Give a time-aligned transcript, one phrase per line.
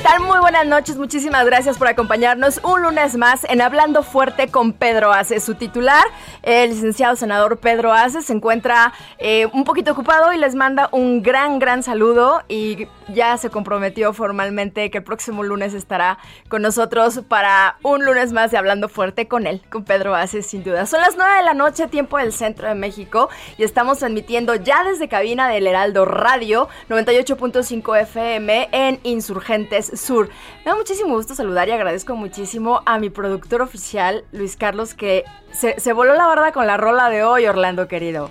[0.00, 0.20] ¿Qué tal?
[0.22, 5.12] Muy buenas noches, muchísimas gracias por acompañarnos un lunes más en Hablando Fuerte con Pedro
[5.12, 5.40] Ace.
[5.40, 6.02] Su titular,
[6.42, 11.22] el licenciado senador Pedro Ace, se encuentra eh, un poquito ocupado y les manda un
[11.22, 16.16] gran, gran saludo y ya se comprometió formalmente que el próximo lunes estará
[16.48, 20.64] con nosotros para un lunes más de Hablando Fuerte con él, con Pedro Ace, sin
[20.64, 20.86] duda.
[20.86, 24.82] Son las 9 de la noche, tiempo del centro de México, y estamos transmitiendo ya
[24.82, 30.28] desde cabina del Heraldo Radio 98.5 FM en Insurgentes Sur.
[30.64, 35.24] Me da muchísimo gusto saludar y agradezco muchísimo a mi productor oficial, Luis Carlos, que
[35.52, 38.30] se, voló la barda con la rola de hoy, Orlando querido.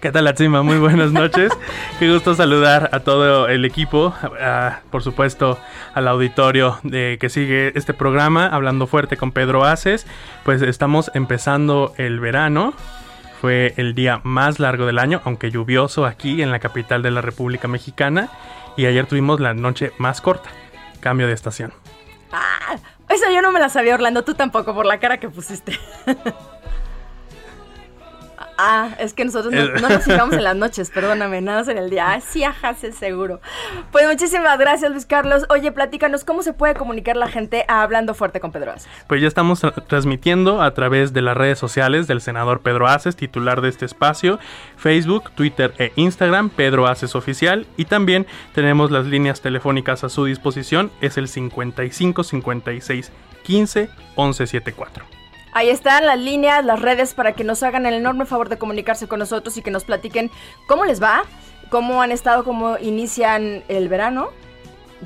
[0.00, 0.62] ¿Qué tal, Atsima?
[0.62, 1.52] Muy buenas noches.
[1.98, 4.14] Qué gusto saludar a todo el equipo,
[4.90, 5.58] por supuesto
[5.94, 10.06] al auditorio de que sigue este programa, Hablando Fuerte con Pedro Aces.
[10.44, 12.74] Pues estamos empezando el verano.
[13.40, 17.20] Fue el día más largo del año, aunque lluvioso aquí en la capital de la
[17.20, 18.30] República Mexicana
[18.76, 20.50] y ayer tuvimos la noche más corta.
[21.00, 21.72] Cambio de estación.
[22.32, 22.76] Ah,
[23.08, 25.78] eso yo no me la sabía, Orlando, tú tampoco, por la cara que pusiste.
[28.58, 31.90] Ah, es que nosotros no, nos fijamos en las noches, perdóname, nada más en el
[31.90, 32.12] día.
[32.12, 33.40] Ah, sí, ajá, seguro.
[33.92, 35.44] Pues muchísimas gracias, Luis Carlos.
[35.50, 38.88] Oye, platícanos, ¿cómo se puede comunicar la gente a Hablando Fuerte con Pedro Aces?
[39.06, 43.60] Pues ya estamos transmitiendo a través de las redes sociales del senador Pedro Aces, titular
[43.60, 44.38] de este espacio,
[44.76, 47.66] Facebook, Twitter e Instagram, Pedro Aces Oficial.
[47.76, 53.12] Y también tenemos las líneas telefónicas a su disposición, es el 55 56
[53.44, 55.15] 15 11 74.
[55.56, 59.08] Ahí están las líneas, las redes para que nos hagan el enorme favor de comunicarse
[59.08, 60.30] con nosotros y que nos platiquen
[60.66, 61.22] cómo les va,
[61.70, 64.28] cómo han estado, cómo inician el verano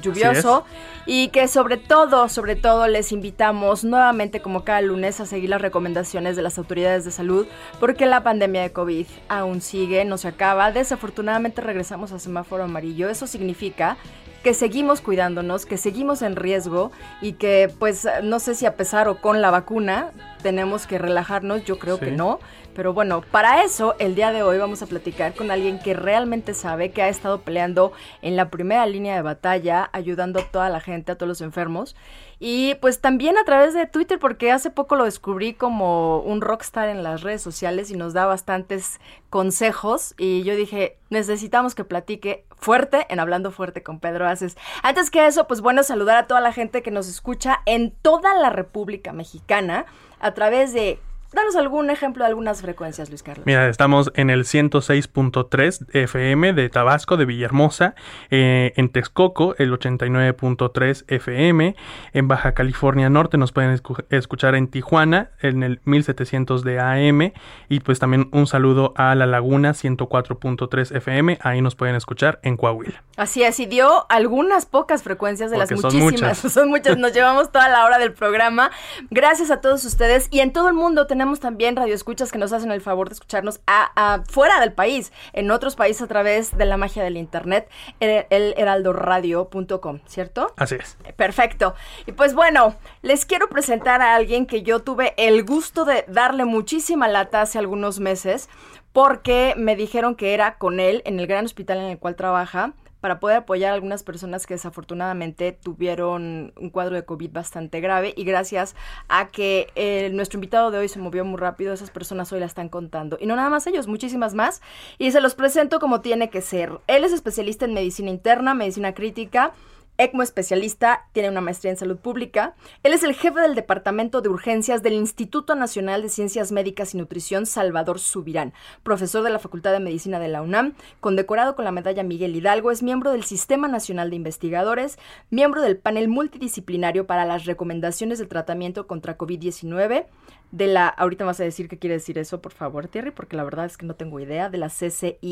[0.02, 0.64] lluvioso
[1.06, 5.62] y que sobre todo, sobre todo les invitamos nuevamente como cada lunes a seguir las
[5.62, 7.46] recomendaciones de las autoridades de salud
[7.78, 10.72] porque la pandemia de COVID aún sigue, no se acaba.
[10.72, 13.08] Desafortunadamente regresamos a semáforo amarillo.
[13.08, 13.98] Eso significa
[14.42, 19.08] que seguimos cuidándonos, que seguimos en riesgo y que pues no sé si a pesar
[19.08, 20.12] o con la vacuna
[20.42, 22.40] tenemos que relajarnos, yo creo que no,
[22.80, 26.54] pero bueno, para eso el día de hoy vamos a platicar con alguien que realmente
[26.54, 27.92] sabe, que ha estado peleando
[28.22, 31.94] en la primera línea de batalla, ayudando a toda la gente, a todos los enfermos
[32.38, 36.88] y pues también a través de Twitter, porque hace poco lo descubrí como un rockstar
[36.88, 38.98] en las redes sociales y nos da bastantes
[39.28, 40.14] consejos.
[40.16, 44.56] Y yo dije, necesitamos que platique fuerte en Hablando Fuerte con Pedro Aces.
[44.82, 48.34] Antes que eso, pues bueno, saludar a toda la gente que nos escucha en toda
[48.34, 49.84] la República Mexicana
[50.18, 50.98] a través de
[51.32, 53.46] Danos algún ejemplo de algunas frecuencias, Luis Carlos.
[53.46, 57.94] Mira, estamos en el 106.3 FM de Tabasco, de Villahermosa,
[58.30, 61.76] eh, en Texcoco, el 89.3 FM,
[62.14, 63.80] en Baja California Norte nos pueden
[64.10, 67.32] escuchar en Tijuana, en el 1700 de AM,
[67.68, 72.56] y pues también un saludo a La Laguna, 104.3 FM, ahí nos pueden escuchar en
[72.56, 73.04] Coahuila.
[73.16, 77.68] Así es, y dio algunas pocas frecuencias de las muchísimas, son muchas, nos llevamos toda
[77.68, 78.72] la hora del programa.
[79.10, 82.50] Gracias a todos ustedes y en todo el mundo tenemos tenemos también radioescuchas que nos
[82.54, 86.64] hacen el favor de escucharnos a, fuera del país, en otros países a través de
[86.64, 87.68] la magia del internet,
[88.00, 90.54] el, el heraldoradio.com, ¿cierto?
[90.56, 90.96] Así es.
[91.16, 91.74] Perfecto.
[92.06, 96.46] Y pues bueno, les quiero presentar a alguien que yo tuve el gusto de darle
[96.46, 98.48] muchísima lata hace algunos meses
[98.94, 102.72] porque me dijeron que era con él en el gran hospital en el cual trabaja
[103.00, 108.12] para poder apoyar a algunas personas que desafortunadamente tuvieron un cuadro de COVID bastante grave
[108.16, 108.76] y gracias
[109.08, 112.46] a que eh, nuestro invitado de hoy se movió muy rápido, esas personas hoy la
[112.46, 113.16] están contando.
[113.20, 114.62] Y no nada más ellos, muchísimas más.
[114.98, 116.80] Y se los presento como tiene que ser.
[116.86, 119.52] Él es especialista en medicina interna, medicina crítica
[119.98, 122.54] ECMO especialista, tiene una maestría en salud pública.
[122.82, 126.98] Él es el jefe del Departamento de Urgencias del Instituto Nacional de Ciencias Médicas y
[126.98, 131.72] Nutrición Salvador Subirán, profesor de la Facultad de Medicina de la UNAM, condecorado con la
[131.72, 134.98] medalla Miguel Hidalgo, es miembro del Sistema Nacional de Investigadores,
[135.30, 140.06] miembro del panel multidisciplinario para las recomendaciones del tratamiento contra COVID-19,
[140.52, 143.44] de la, ahorita vas a decir qué quiere decir eso, por favor, Thierry, porque la
[143.44, 145.24] verdad es que no tengo idea, de la CCINCHAE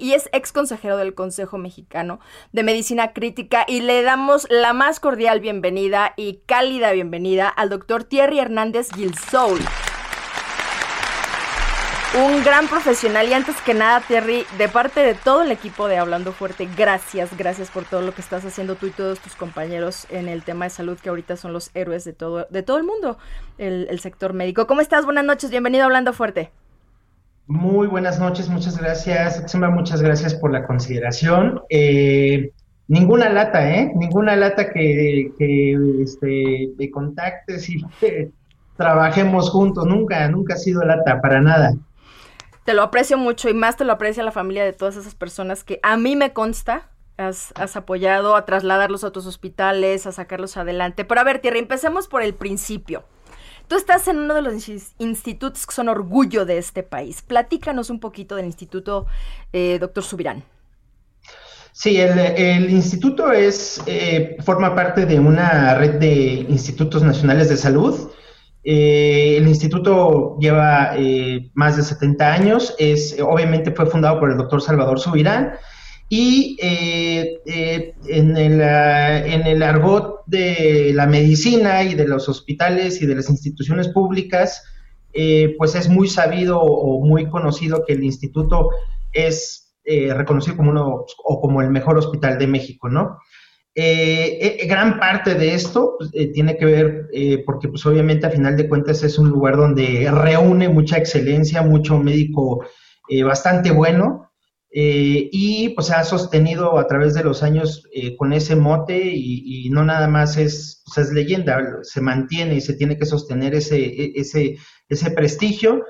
[0.00, 2.20] y es ex consejero del Consejo Mexicano
[2.52, 8.04] de Medicina Crítica y le damos la más cordial bienvenida y cálida bienvenida al doctor
[8.04, 9.60] Thierry Hernández Gilsoul
[12.14, 13.28] un gran profesional.
[13.28, 17.36] Y antes que nada, Terry, de parte de todo el equipo de Hablando Fuerte, gracias,
[17.36, 20.66] gracias por todo lo que estás haciendo tú y todos tus compañeros en el tema
[20.66, 23.18] de salud, que ahorita son los héroes de todo, de todo el mundo,
[23.58, 24.66] el, sector médico.
[24.66, 25.04] ¿Cómo estás?
[25.04, 26.50] Buenas noches, bienvenido a Hablando Fuerte.
[27.46, 29.42] Muy buenas noches, muchas gracias.
[29.54, 31.62] muchas gracias por la consideración.
[31.68, 32.52] Eh,
[32.86, 33.92] ninguna lata, ¿eh?
[33.96, 37.84] Ninguna lata que, que este, me contactes y
[38.76, 39.84] trabajemos juntos.
[39.86, 41.74] Nunca, nunca ha sido lata, para nada
[42.64, 45.64] te lo aprecio mucho y más te lo aprecia la familia de todas esas personas
[45.64, 51.04] que a mí me consta has, apoyado a trasladarlos a otros hospitales, a sacarlos adelante.
[51.04, 53.04] Pero a ver, Tierra, empecemos por el principio.
[53.68, 54.68] Tú estás en uno de los
[54.98, 57.22] institutos que son orgullo de este país.
[57.22, 59.06] Platícanos un poquito del instituto,
[59.52, 60.44] eh, doctor Subirán.
[61.72, 68.10] Sí, el, instituto es, eh, forma parte de una red de institutos nacionales de salud
[68.66, 74.38] eh, el instituto lleva eh, más de 70 años, es, obviamente fue fundado por el
[74.38, 75.52] doctor Salvador Subirán
[76.08, 77.40] y eh,
[78.06, 83.28] en, el, en el argot de la medicina y de los hospitales y de las
[83.28, 84.62] instituciones públicas,
[85.58, 88.70] pues es muy sabido o muy conocido que el instituto
[89.12, 93.18] es reconocido como uno o como el mejor hospital de México, ¿no?
[93.76, 97.08] Eh, eh, gran parte de esto pues, eh, tiene que ver,
[97.44, 101.98] porque pues obviamente a final de cuentas es un lugar donde reúne mucha excelencia, mucho
[101.98, 102.64] médico
[103.24, 104.30] bastante bueno,
[104.70, 107.84] y pues se ha sostenido a través de los años
[108.16, 112.74] con ese mote y, no nada más es, pues, es leyenda, se mantiene y se
[112.74, 114.56] tiene que sostener ese, e, ese,
[114.88, 115.84] ese prestigio.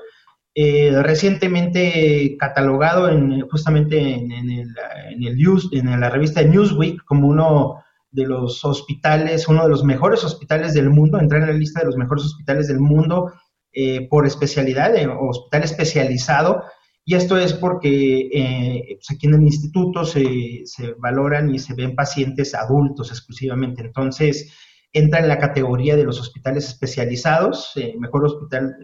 [0.55, 7.83] Recientemente catalogado en, justamente en, el, news, en la revista Newsweek como uno
[8.15, 11.87] de los hospitales, uno de los mejores hospitales del mundo, entrar en la lista de
[11.87, 13.33] los mejores hospitales del mundo
[13.73, 16.63] eh, por especialidad, hospital especializado.
[17.03, 21.75] Y esto es porque eh, pues aquí en el instituto se, se, valoran y se
[21.75, 23.81] ven pacientes adultos exclusivamente.
[23.81, 24.53] Entonces,
[24.93, 27.73] entra en la categoría de los hospitales especializados.
[27.75, 28.77] Eh, mejor hospital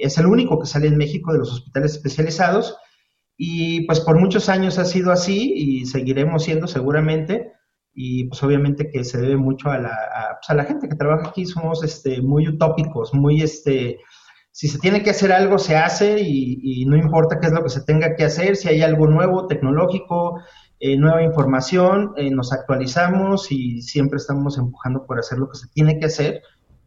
[0.00, 2.76] es el único que sale en México de los hospitales especializados.
[3.36, 7.52] Y pues por muchos años ha sido así y seguiremos siendo seguramente
[7.94, 11.28] y pues obviamente que se debe mucho a la, a, pues, la gente que trabaja
[11.28, 13.98] aquí, somos este, muy utópicos, muy, este,
[14.50, 17.70] si se tiene que hacer algo, se hace y, no importa qué es lo que
[17.70, 20.40] se tenga que hacer, si hay algo nuevo, tecnológico,
[20.80, 25.68] eh, nueva información, eh, nos actualizamos y siempre estamos empujando por hacer lo que se
[25.68, 26.42] tiene que hacer.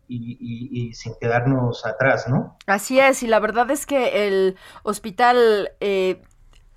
[0.08, 2.58] Y, sin quedarnos atrás, ¿no?
[2.68, 6.22] Así es, y la verdad es que el hospital, eh,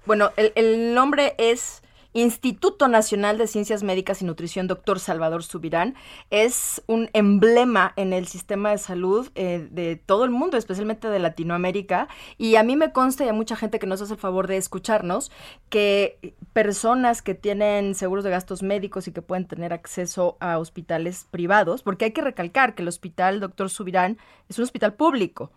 [0.06, 1.82] bueno, el, el nombre es
[2.14, 5.94] Instituto Nacional de Ciencias Médicas y Nutrición, doctor Salvador Subirán,
[6.30, 11.19] es un emblema en el sistema de salud eh, de todo el mundo, especialmente de
[11.19, 12.08] Latinoamérica.
[12.38, 14.56] Y a mí me consta y a mucha gente que nos hace el favor de
[14.56, 15.31] escucharnos
[15.69, 21.29] que personas que tienen seguros de gastos médicos y que pueden tener acceso a hospitales
[21.31, 25.53] privados, porque hay que recalcar que el hospital doctor Subirán es un hospital público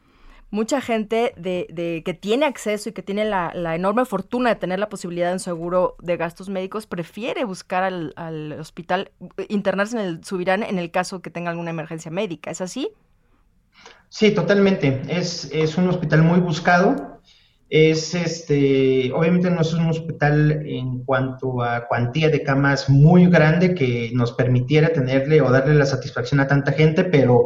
[0.51, 4.89] mucha gente de, que tiene acceso y que tiene la, enorme fortuna de tener la
[4.89, 9.09] posibilidad de un seguro de gastos médicos prefiere buscar al, hospital,
[9.49, 12.51] internarse en el Subirán en el caso que tenga alguna emergencia médica.
[12.51, 12.91] ¿Es así?
[14.09, 15.01] Sí, totalmente.
[15.07, 17.21] Es, es un hospital muy buscado.
[17.73, 23.73] Es este, obviamente no es un hospital en cuanto a cuantía de camas muy grande
[23.73, 27.45] que nos permitiera tenerle o darle la satisfacción a tanta gente, pero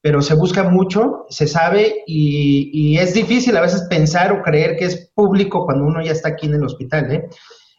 [0.00, 4.86] pero se busca mucho, se sabe y, es difícil a veces pensar o creer que
[4.86, 7.12] es público cuando uno ya está aquí en el hospital.
[7.12, 7.28] ¿eh?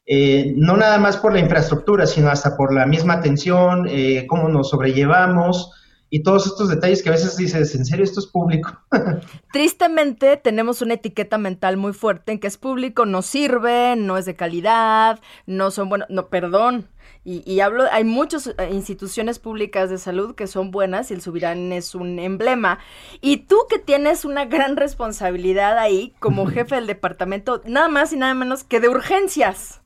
[0.05, 4.47] Eh, no nada más por la infraestructura, sino hasta por la misma atención, eh, cómo
[4.47, 5.69] nos sobrellevamos
[6.13, 8.77] y todos estos detalles que a veces dices, ¿en serio esto es público?
[9.51, 14.25] Tristemente tenemos una etiqueta mental muy fuerte en que es público, no sirve, no es
[14.25, 16.87] de calidad, no son buenos, no, perdón,
[17.25, 21.71] y, hablo, hay muchas eh, instituciones públicas de salud que son buenas y el Subirán
[21.71, 22.77] es un emblema.
[23.21, 28.17] Y tú que tienes una gran responsabilidad ahí como jefe del departamento, nada más y
[28.17, 29.81] nada menos que de urgencias.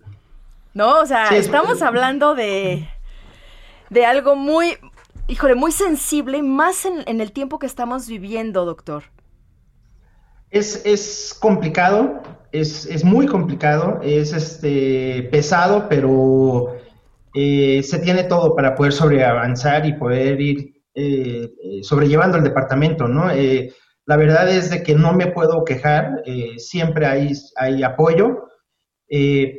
[0.74, 1.00] ¿no?
[1.00, 2.89] O sea, estamos hablando de,
[3.89, 4.77] de algo muy,
[5.27, 9.03] híjole, muy sensible, más en, el tiempo que estamos viviendo, doctor.
[10.50, 16.74] Es, es complicado, es, es, muy complicado, es este pesado, pero
[17.36, 23.07] eh, se tiene todo para poder sobreavanzar y poder ir eh, eh, sobrellevando el departamento,
[23.07, 23.27] ¿no?
[24.05, 26.24] la verdad es de que no me puedo quejar,
[26.55, 28.48] siempre hay, hay apoyo,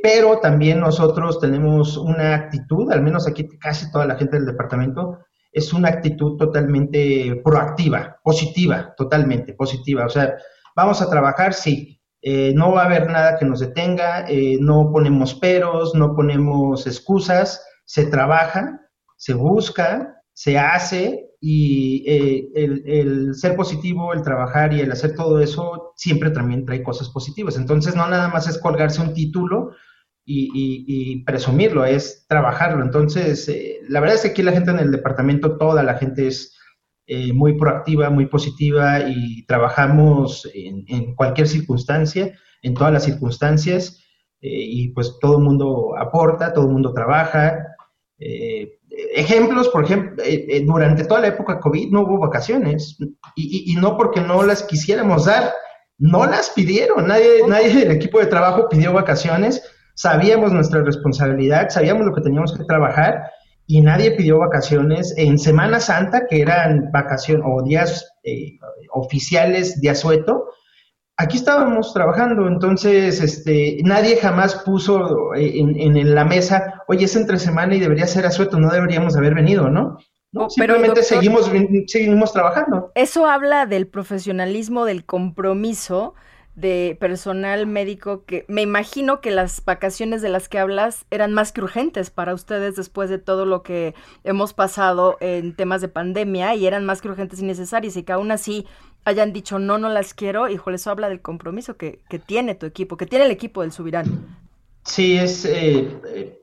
[0.01, 5.19] pero también nosotros tenemos una actitud, al menos aquí casi toda la gente del departamento,
[5.51, 10.05] es una actitud totalmente proactiva, positiva, totalmente positiva.
[10.05, 10.35] O sea,
[10.75, 14.91] vamos a trabajar, sí, eh, no va a haber nada que nos detenga, eh, no
[14.91, 18.81] ponemos peros, no ponemos excusas, se trabaja,
[19.15, 25.39] se busca, se hace y eh, el, ser positivo, el trabajar y el hacer todo
[25.39, 27.55] eso siempre también trae cosas positivas.
[27.55, 29.71] Entonces no nada más es colgarse un título
[30.31, 32.83] y, presumirlo, es trabajarlo.
[32.83, 33.51] Entonces,
[33.87, 36.55] la verdad es que aquí la gente en el departamento, toda la gente es
[37.11, 44.03] eh, muy proactiva, muy positiva y trabajamos en, cualquier circunstancia, en todas las circunstancias,
[44.41, 47.65] eh, y pues todo el mundo aporta, todo el mundo trabaja.
[48.19, 48.77] Eh,
[49.15, 50.23] ejemplos, por ejemplo,
[50.67, 52.95] durante toda la época COVID no hubo vacaciones
[53.35, 55.51] y, no porque no las quisiéramos dar,
[55.97, 59.63] no las pidieron, nadie, nadie del equipo de trabajo pidió vacaciones,
[59.99, 63.31] sabíamos nuestra responsabilidad, sabíamos lo que teníamos que trabajar
[63.67, 68.57] y nadie pidió vacaciones en Semana Santa, que eran vacaciones o días eh,
[68.93, 70.45] oficiales de asueto.
[71.17, 77.37] Aquí estábamos trabajando, entonces este, nadie jamás puso eh, en, la mesa, oye, es entre
[77.37, 79.97] semana y debería ser asueto, no deberíamos haber venido, ¿no?
[80.33, 81.51] Oh, simplemente seguimos,
[81.87, 82.93] seguimos trabajando.
[82.95, 86.13] Eso habla del profesionalismo, del compromiso
[86.59, 91.51] de personal médico que me imagino que las vacaciones de las que hablas eran más
[91.51, 96.55] que urgentes para ustedes después de todo lo que hemos pasado en temas de pandemia
[96.55, 98.67] y eran más que urgentes y necesarias y que aún así
[99.05, 102.97] hayan dicho no, no las quiero, híjole, eso habla del compromiso que, tiene tu equipo,
[102.97, 104.37] que tiene el equipo del Subirán.
[104.83, 106.41] Sí, es, eh, eh,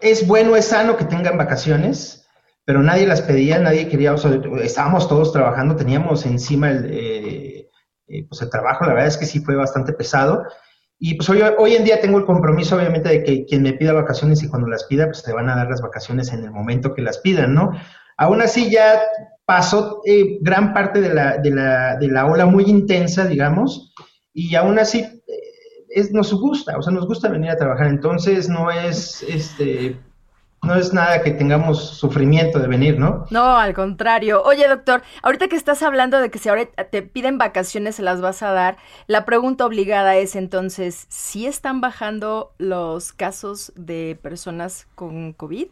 [0.00, 2.26] es bueno, es sano que tengan vacaciones,
[2.64, 4.14] pero nadie las pedía, nadie quería,
[4.62, 6.86] estábamos todos trabajando, teníamos encima el...
[6.90, 7.61] Eh,
[8.08, 10.44] eh, pues el trabajo, la verdad es que sí fue bastante pesado.
[10.98, 13.92] Y pues hoy, hoy en día tengo el compromiso, obviamente, de que quien me pida
[13.92, 16.94] vacaciones y cuando las pida, pues te van a dar las vacaciones en el momento
[16.94, 17.72] que las pidan, ¿no?
[18.16, 19.00] Aún así ya
[19.44, 23.92] pasó eh, gran parte de la, de, la, de la, ola muy intensa, digamos,
[24.32, 25.22] y aún así eh,
[25.90, 29.98] es, nos gusta, o sea, nos gusta venir a trabajar, entonces no es, este,
[30.62, 33.26] no es nada que tengamos sufrimiento de venir, ¿no?
[33.30, 34.42] No, al contrario.
[34.44, 38.20] Oye, doctor, ahorita que estás hablando de que si ahora te piden vacaciones se las
[38.20, 38.76] vas a dar,
[39.08, 45.66] la pregunta obligada es entonces, ¿sí están bajando los casos de personas con COVID?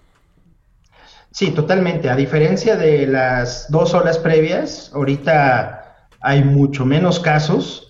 [1.30, 2.10] Sí, totalmente.
[2.10, 7.86] A diferencia de las dos olas previas, ahorita hay mucho menos casos.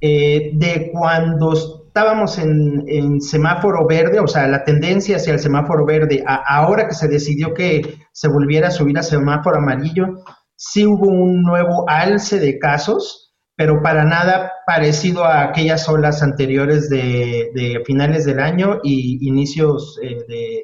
[0.00, 6.22] Eh, de cuando estábamos en, semáforo verde, o sea, la tendencia hacia el semáforo verde,
[6.24, 10.06] ahora que se decidió que se volviera a subir a semáforo amarillo,
[10.54, 16.88] sí hubo un nuevo alce de casos, pero para nada parecido a aquellas olas anteriores
[16.88, 20.16] de, finales del año y inicios eh,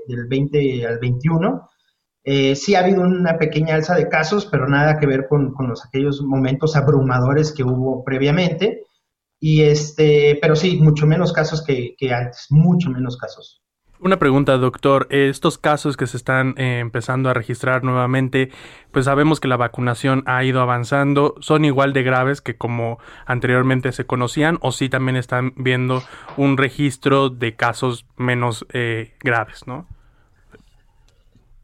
[0.07, 1.69] del 20 al 21.
[2.23, 5.69] Eh, sí ha habido una pequeña alza de casos, pero nada que ver con, con
[5.69, 8.85] los, aquellos momentos abrumadores que hubo previamente.
[9.41, 13.63] Y este, pero sí, mucho menos casos que, antes, mucho menos casos.
[13.99, 15.07] Una pregunta, doctor.
[15.11, 18.51] Estos casos que se están eh, empezando a registrar nuevamente,
[18.93, 21.35] pues sabemos que la vacunación ha ido avanzando.
[21.41, 26.03] ¿Son igual de graves que como anteriormente se conocían o sí también están viendo
[26.37, 29.87] un registro de casos menos eh, graves, no?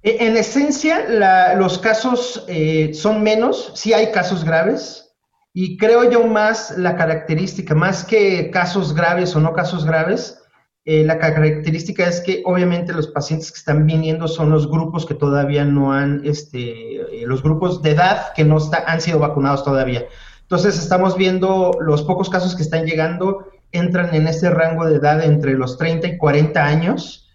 [0.03, 5.12] E, en esencia, los casos eh, son menos, sí hay casos graves,
[5.55, 10.39] y creo yo más la característica, más que casos graves o no casos graves,
[10.85, 15.15] eh, la característica es que obviamente los pacientes que están viniendo son los grupos que
[15.15, 20.05] todavía no han, este, eh, los grupos de edad que no han sido vacunados todavía.
[20.41, 25.23] Entonces estamos viendo los pocos casos que están llegando entran en ese rango de edad
[25.23, 27.31] entre los 30 y 40 años.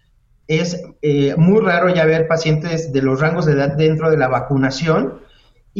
[0.46, 4.28] Es eh, muy raro ya ver pacientes de los rangos de edad dentro de la
[4.28, 5.20] vacunación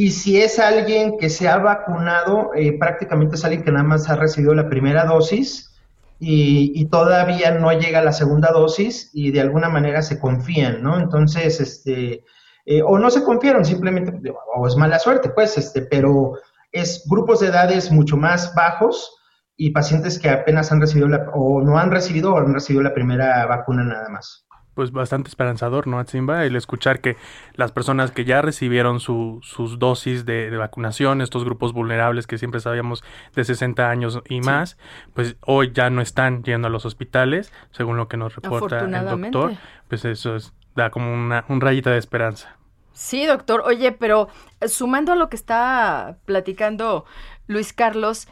[0.01, 4.09] y si es alguien que se ha vacunado, eh, prácticamente es alguien que nada más
[4.09, 5.75] ha recibido la primera dosis
[6.21, 11.01] y, todavía no llega la segunda dosis y de alguna manera se confían, ¿no?
[11.01, 12.23] Entonces, este,
[12.65, 16.35] eh, o no se confiaron, simplemente, o es mala suerte, pues, este, pero
[16.71, 19.17] es grupos de edades mucho más bajos
[19.57, 22.95] y pacientes que apenas han recibido la, o no han recibido o han recibido la
[22.95, 24.48] primera vacuna nada más
[24.79, 26.45] pues bastante esperanzador, ¿no, Atzimba?
[26.45, 27.17] El escuchar que
[27.55, 32.61] las personas que ya recibieron su, sus dosis de, vacunación, estos grupos vulnerables que siempre
[32.61, 33.03] sabíamos
[33.35, 34.79] de 60 años y más,
[35.15, 38.93] pues hoy ya no están yendo a los hospitales, según lo que nos reporta el
[39.05, 39.55] doctor,
[39.89, 42.57] pues eso es, da como una, un rayita de esperanza.
[42.93, 43.63] Sí, doctor.
[43.67, 44.29] Oye, pero
[44.61, 47.05] eh, sumando a lo que está platicando
[47.49, 48.29] Luis Carlos,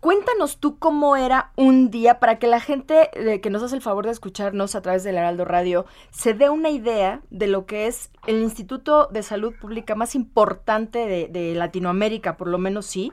[0.00, 3.10] cuéntanos tú cómo era un día para que la gente
[3.42, 6.70] que nos hace el favor de escucharnos a través del Heraldo Radio se dé una
[6.70, 12.48] idea de lo que es el Instituto de Salud Pública más importante de, Latinoamérica, por
[12.48, 13.12] lo menos sí.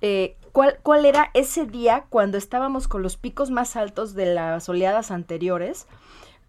[0.00, 4.68] Eh, ¿cuál, ¿Cuál era ese día cuando estábamos con los picos más altos de las
[4.68, 5.86] oleadas anteriores?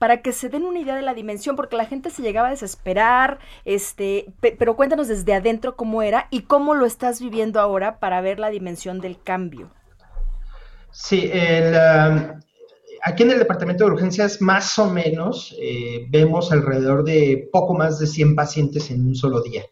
[0.04, 2.52] Para que se den una idea de la dimensión, porque la gente se llegaba a
[2.52, 8.20] desesperar, este, pero cuéntanos desde adentro cómo era y cómo lo estás viviendo ahora para
[8.20, 9.72] ver la dimensión del cambio.
[10.92, 12.38] Sí, um,
[13.02, 17.98] aquí en el departamento de urgencias más o menos eh, vemos alrededor de poco más
[17.98, 19.64] de 100 pacientes en un solo día.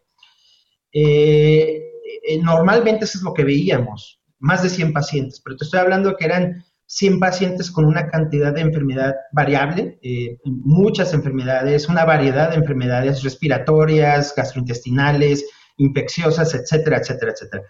[0.93, 1.91] Eh,
[2.23, 6.15] eh, normalmente eso es lo que veíamos, más de 100 pacientes, pero te estoy hablando
[6.15, 12.50] que eran 100 pacientes con una cantidad de enfermedad variable, eh, muchas enfermedades, una variedad
[12.50, 15.45] de enfermedades respiratorias, gastrointestinales,
[15.77, 17.63] infecciosas, etcétera, etcétera, etcétera.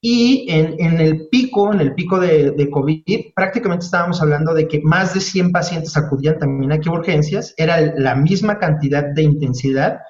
[0.00, 5.14] Y en, el pico, en el pico de, COVID, prácticamente estábamos hablando de que más
[5.14, 10.00] de 100 pacientes acudían también aquí a urgencias, era la misma cantidad de intensidad,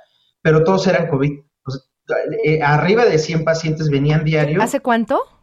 [0.40, 1.30] pero todos eran COVID.
[2.42, 4.62] Eh, arriba de 100 pacientes venían diario.
[4.62, 5.35] ¿Hace cuánto?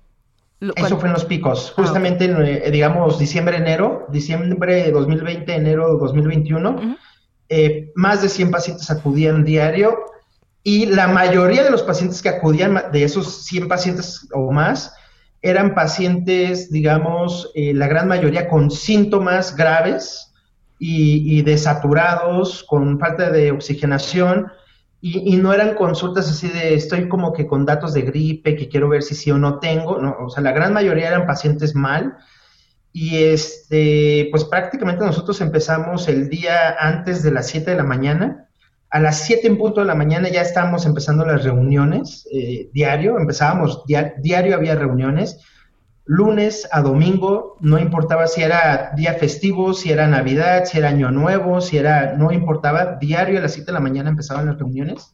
[0.75, 5.93] Eso fue en los picos, ah, justamente, eh, digamos, diciembre, enero, diciembre de 2020, enero
[5.93, 6.98] de 2021,
[7.50, 10.05] eh, más de 100 pacientes acudían diario
[10.63, 14.96] y la mayoría de los pacientes que acudían, de esos 100 pacientes o más,
[15.41, 20.32] eran pacientes, digamos, eh, la gran mayoría con síntomas graves
[20.79, 24.48] y, y desaturados, con falta de oxigenación,
[25.05, 28.88] y, no eran consultas así de estoy como que con datos de gripe que quiero
[28.88, 32.15] ver si sí o no tengo, no, o sea, la gran mayoría eran pacientes mal.
[32.93, 38.48] Y este, pues prácticamente nosotros empezamos el día antes de las 7 de la mañana.
[38.89, 43.20] A las 7 en punto de la mañana ya estábamos empezando las reuniones eh, diario,
[43.20, 45.42] empezábamos, diario había reuniones
[46.05, 51.11] lunes a domingo, no importaba si era día festivo, si era Navidad, si era Año
[51.11, 55.13] Nuevo, si era, no importaba, diario a las 7 de la mañana empezaban las reuniones.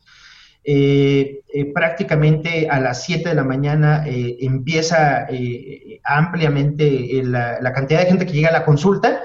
[0.64, 5.26] Eh, eh, prácticamente a las 7 de la mañana eh, empieza
[6.04, 9.22] ampliamente la, cantidad de gente que llega a la consulta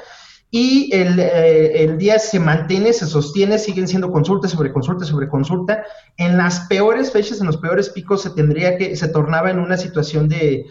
[0.50, 5.82] y el, el, día se mantiene, se sostiene, siguen siendo consultas sobre consulta sobre consulta.
[6.16, 9.76] En las peores fechas, en los peores picos, se tendría que, se tornaba en una
[9.76, 10.66] situación de,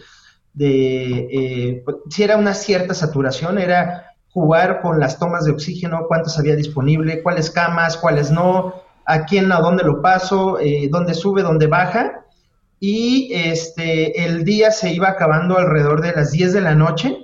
[0.54, 6.06] de eh, pues, si era una cierta saturación, era jugar con las tomas de oxígeno,
[6.08, 8.74] cuántas había disponible, cuáles camas, cuáles no,
[9.06, 12.24] a quién, a dónde lo paso, eh, dónde sube, dónde baja.
[12.80, 17.16] Y este, el día se iba acabando alrededor de las 10 de la noche,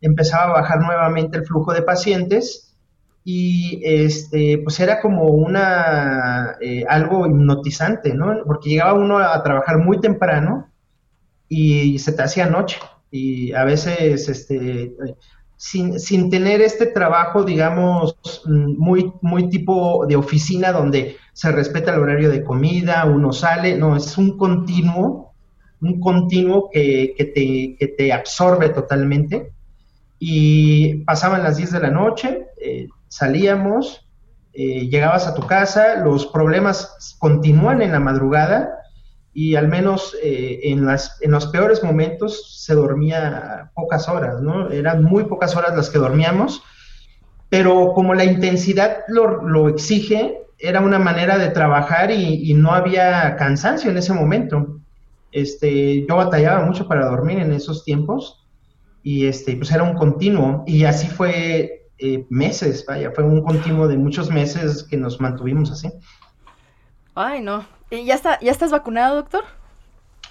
[0.00, 2.76] empezaba a bajar nuevamente el flujo de pacientes
[3.24, 8.32] y este, pues era como una, eh, algo hipnotizante, ¿no?
[8.46, 10.68] Porque llegaba uno a trabajar muy temprano
[11.54, 12.78] y se te hacía noche.
[13.10, 14.92] Y a veces, este,
[15.56, 22.00] sin, sin, tener este trabajo, digamos, muy, muy tipo de oficina donde se respeta el
[22.00, 25.32] horario de comida, uno sale, no, es un continuo,
[25.80, 29.52] un continuo que, que, te, que te, absorbe totalmente.
[30.18, 34.08] Y pasaban las 10 de la noche, eh, salíamos,
[34.54, 38.83] eh, llegabas a tu casa, los problemas continúan en la madrugada,
[39.34, 44.70] y al menos eh, en, las, en los peores momentos se dormía pocas horas, ¿no?
[44.70, 46.62] Eran muy pocas horas las que dormíamos,
[47.50, 53.90] pero como la intensidad lo, exige, era una manera de trabajar y, no había cansancio
[53.90, 54.78] en ese momento.
[55.32, 58.46] Este, yo batallaba mucho para dormir en esos tiempos
[59.02, 63.88] y este, pues era un continuo y así fue eh, meses, vaya, fue un continuo
[63.88, 65.90] de muchos meses que nos mantuvimos así.
[67.16, 69.44] Ay, no, ¿Y ya, está, ya estás vacunado, doctor?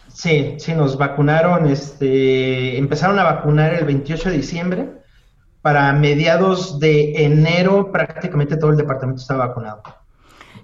[0.07, 4.89] Sí, sí, nos vacunaron, este, empezaron a vacunar el 28 de diciembre.
[5.61, 9.81] Para mediados de enero prácticamente todo el departamento estaba vacunado.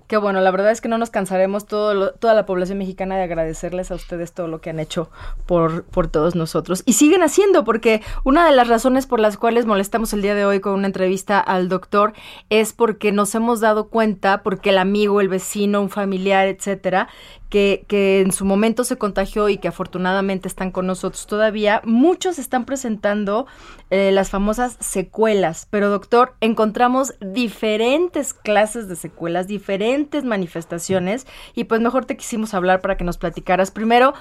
[0.10, 3.92] Qué bueno, la verdad es que no nos cansaremos toda la población mexicana de agradecerles
[3.92, 5.12] a ustedes todo lo que han hecho
[5.46, 6.82] por, por todos nosotros.
[6.88, 10.46] Y siguen haciendo, porque una de las razones por las cuales molestamos el día de
[10.46, 12.14] hoy con una entrevista al doctor
[12.50, 17.08] es porque nos hemos dado cuenta, porque el amigo, el vecino, un familiar, etcétera,
[17.50, 22.66] que, en su momento se contagió y que afortunadamente están con nosotros todavía, muchos están
[22.66, 23.48] presentando
[23.90, 25.68] eh, las famosas secuelas.
[25.70, 32.82] Pero doctor, encontramos diferentes clases de secuelas, diferentes manifestaciones y pues mejor te quisimos hablar
[32.82, 34.14] para que nos platicaras primero.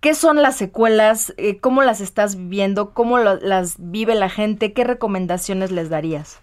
[0.00, 1.34] ¿Qué son las secuelas?
[1.38, 2.90] Eh, ¿Cómo las estás viviendo?
[2.90, 4.72] ¿Cómo las vive la gente?
[4.72, 6.38] ¿Qué recomendaciones les darías?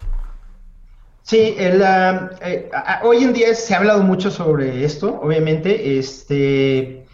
[1.26, 2.70] Sí, el, ah, eh,
[3.02, 7.04] hoy en día se ha hablado mucho sobre esto, obviamente, este,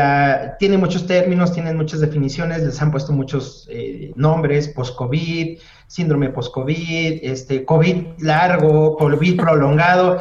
[0.00, 6.30] ah, tiene muchos términos, tiene muchas definiciones, les han puesto muchos eh, nombres, post-COVID, síndrome
[6.30, 10.18] post-COVID, este, COVID largo, COVID prolongado.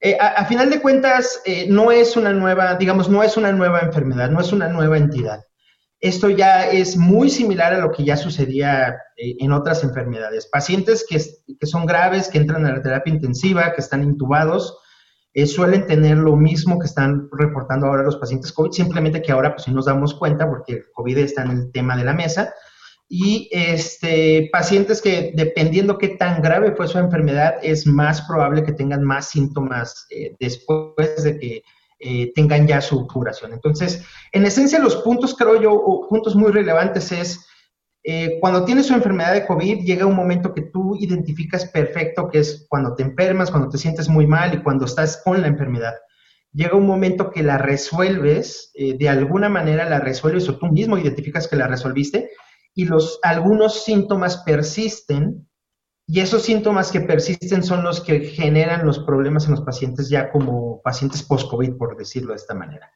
[0.00, 4.30] Eh, a, final de cuentas, no es una nueva, digamos, no es una nueva enfermedad,
[4.30, 5.44] no es una nueva entidad.
[6.02, 10.48] Esto ya es muy similar a lo que ya sucedía eh, en otras enfermedades.
[10.50, 11.20] Pacientes que,
[11.64, 14.76] son graves, que entran a la terapia intensiva, que están intubados,
[15.32, 19.54] eh, suelen tener lo mismo que están reportando ahora los pacientes COVID, simplemente que ahora
[19.54, 22.52] pues sí nos damos cuenta porque el COVID está en el tema de la mesa.
[23.08, 28.72] Y este, pacientes que dependiendo qué tan grave fue su enfermedad, es más probable que
[28.72, 31.62] tengan más síntomas eh, después de que
[32.02, 33.52] eh, tengan ya su curación.
[33.52, 37.46] Entonces, en esencia, los puntos, creo yo, puntos muy relevantes es
[38.04, 42.40] eh, cuando tienes su enfermedad de COVID, llega un momento que tú identificas perfecto, que
[42.40, 45.94] es cuando te enfermas, cuando te sientes muy mal y cuando estás con la enfermedad.
[46.52, 50.98] Llega un momento que la resuelves, eh, de alguna manera la resuelves o tú mismo
[50.98, 52.30] identificas que la resolviste
[52.74, 55.48] y los, algunos síntomas persisten
[56.06, 60.30] y esos síntomas que persisten son los que generan los problemas en los pacientes ya
[60.30, 62.90] como pacientes post-COVID, por decirlo de esta manera.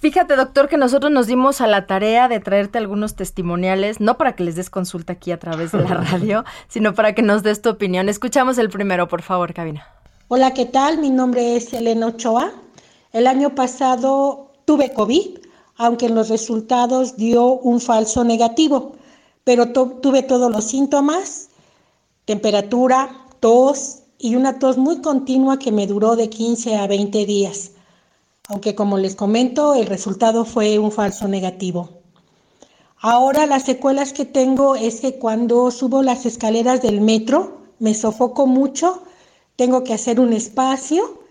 [0.00, 4.34] Fíjate, doctor, que nosotros nos dimos a la tarea de traerte algunos testimoniales, no para
[4.34, 7.60] que les des consulta aquí a través de la radio, sino para que nos des
[7.60, 8.08] tu opinión.
[8.08, 9.86] Escuchamos el primero, por favor, Cabina.
[10.28, 10.98] Hola, ¿qué tal?
[10.98, 12.52] Mi nombre es Elena Ochoa.
[13.12, 15.38] El año pasado tuve COVID,
[15.76, 18.96] aunque en los resultados dio un falso negativo,
[19.44, 21.49] pero tuve todos los síntomas
[22.30, 27.72] temperatura, tos y una tos muy continua que me duró de 15 a 20 días,
[28.46, 31.88] aunque como les comento el resultado fue un falso negativo.
[33.00, 38.46] Ahora las secuelas que tengo es que cuando subo las escaleras del metro me sofoco
[38.46, 39.02] mucho,
[39.56, 41.24] tengo que hacer un espacio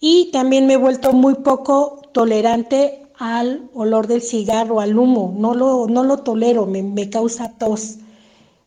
[0.00, 5.54] y también me he vuelto muy poco tolerante al olor del cigarro, al humo, no
[5.54, 8.00] lo, no lo tolero, me, me causa tos.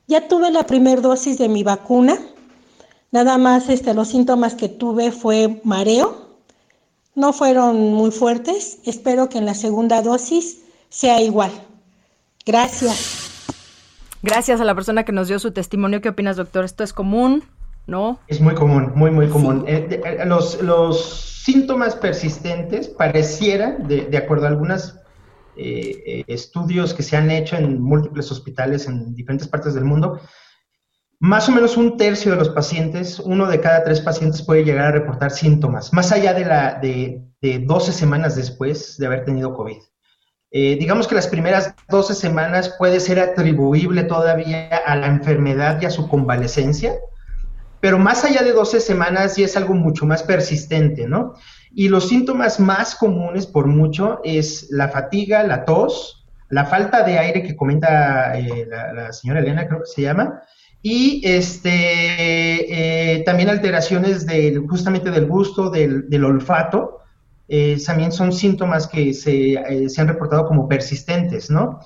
[0.07, 2.17] Ya tuve la primera dosis de mi vacuna.
[3.11, 6.37] Nada más este, los síntomas que tuve fue mareo.
[7.13, 8.79] No fueron muy fuertes.
[8.85, 11.51] Espero que en la segunda dosis sea igual.
[12.45, 13.29] Gracias.
[14.23, 16.01] Gracias a la persona que nos dio su testimonio.
[16.01, 16.63] ¿Qué opinas, doctor?
[16.63, 17.43] ¿Esto es común?
[17.85, 18.19] ¿No?
[18.27, 19.65] Es muy común, muy, muy común.
[19.67, 24.99] Eh, eh, los, los, síntomas persistentes parecieran, de, de acuerdo a algunas
[25.57, 30.19] eh, estudios que se han hecho en múltiples hospitales en diferentes partes del mundo,
[31.19, 34.85] más o menos un tercio de los pacientes, uno de cada tres pacientes puede llegar
[34.85, 39.77] a reportar síntomas, más allá de, la, de, 12 semanas después de haber tenido COVID.
[40.51, 45.85] Eh, digamos que las primeras 12 semanas puede ser atribuible todavía a la enfermedad y
[45.85, 46.93] a su convalecencia,
[47.79, 51.33] pero más allá de 12 semanas ya es algo mucho más persistente, ¿no?
[51.73, 56.17] Y los síntomas más comunes por mucho es la fatiga, la tos,
[56.49, 60.41] la falta de aire que comenta eh, la, señora Elena, creo que se llama,
[60.81, 66.99] y este, eh, también alteraciones del, justamente del gusto, del, olfato,
[67.49, 71.79] eh, también son síntomas que se, se, han reportado como persistentes, ¿no?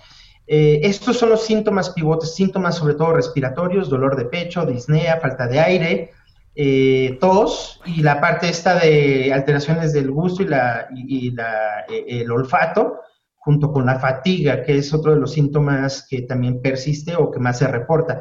[0.47, 5.61] estos son los síntomas pivotes, síntomas sobre todo respiratorios, dolor de pecho, disnea, falta de
[5.61, 6.11] aire,
[6.55, 12.31] eh, tos y la parte esta de alteraciones del gusto y, la, y, eh, el
[12.31, 12.99] olfato,
[13.35, 17.39] junto con la fatiga, que es otro de los síntomas que también persiste o que
[17.39, 18.19] más se reporta.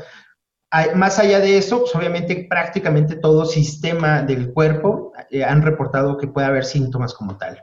[0.95, 6.29] más allá de eso, pues obviamente prácticamente todo sistema del cuerpo eh, han reportado que
[6.29, 7.63] puede haber síntomas como tal.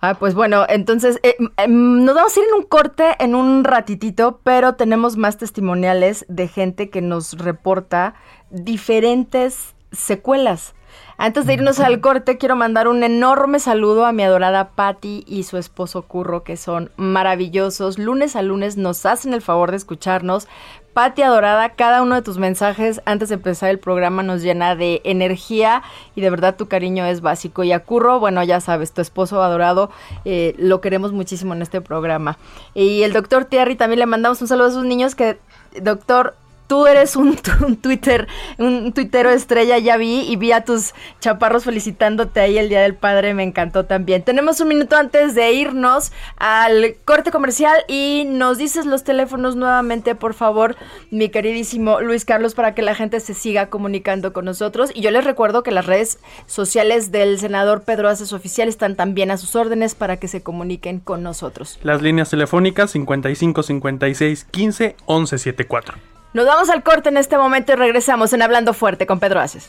[0.00, 3.64] Ah, pues bueno, entonces eh, em, nos vamos a ir en un corte en un
[3.64, 8.14] ratitito, pero tenemos más testimoniales de gente que nos reporta
[8.50, 10.74] diferentes secuelas.
[11.20, 15.42] Antes de irnos al corte, quiero mandar un enorme saludo a mi adorada Patty y
[15.42, 17.98] su esposo Curro, que son maravillosos.
[17.98, 20.46] Lunes a lunes nos hacen el favor de escucharnos.
[20.92, 25.00] Pati adorada, cada uno de tus mensajes antes de empezar el programa nos llena de
[25.04, 25.82] energía
[26.14, 27.64] y de verdad tu cariño es básico.
[27.64, 29.90] Y a Curro, bueno, ya sabes, tu esposo adorado,
[30.24, 32.38] eh, lo queremos muchísimo en este programa.
[32.74, 35.38] Y el doctor Thierry también le mandamos un saludo a sus niños que,
[35.80, 36.36] doctor,
[36.68, 37.36] tú eres un,
[37.80, 38.28] Twitter,
[38.58, 42.94] un tuitero estrella, ya vi, y vi a tus chaparros felicitándote ahí el Día del
[42.94, 44.22] Padre, me encantó también.
[44.22, 50.14] Tenemos un minuto antes de irnos al corte comercial y nos dices los teléfonos nuevamente,
[50.14, 50.76] por favor,
[51.10, 54.90] mi queridísimo Luis Carlos, para que la gente se siga comunicando con nosotros.
[54.94, 59.30] Y yo les recuerdo que las redes sociales del senador Pedro Aces Oficial están también
[59.30, 61.78] a sus órdenes para que se comuniquen con nosotros.
[61.82, 66.17] Las líneas telefónicas 55 56 15 11 74.
[66.34, 69.68] Nos vamos al corte en este momento y regresamos en Hablando Fuerte con Pedro Aces.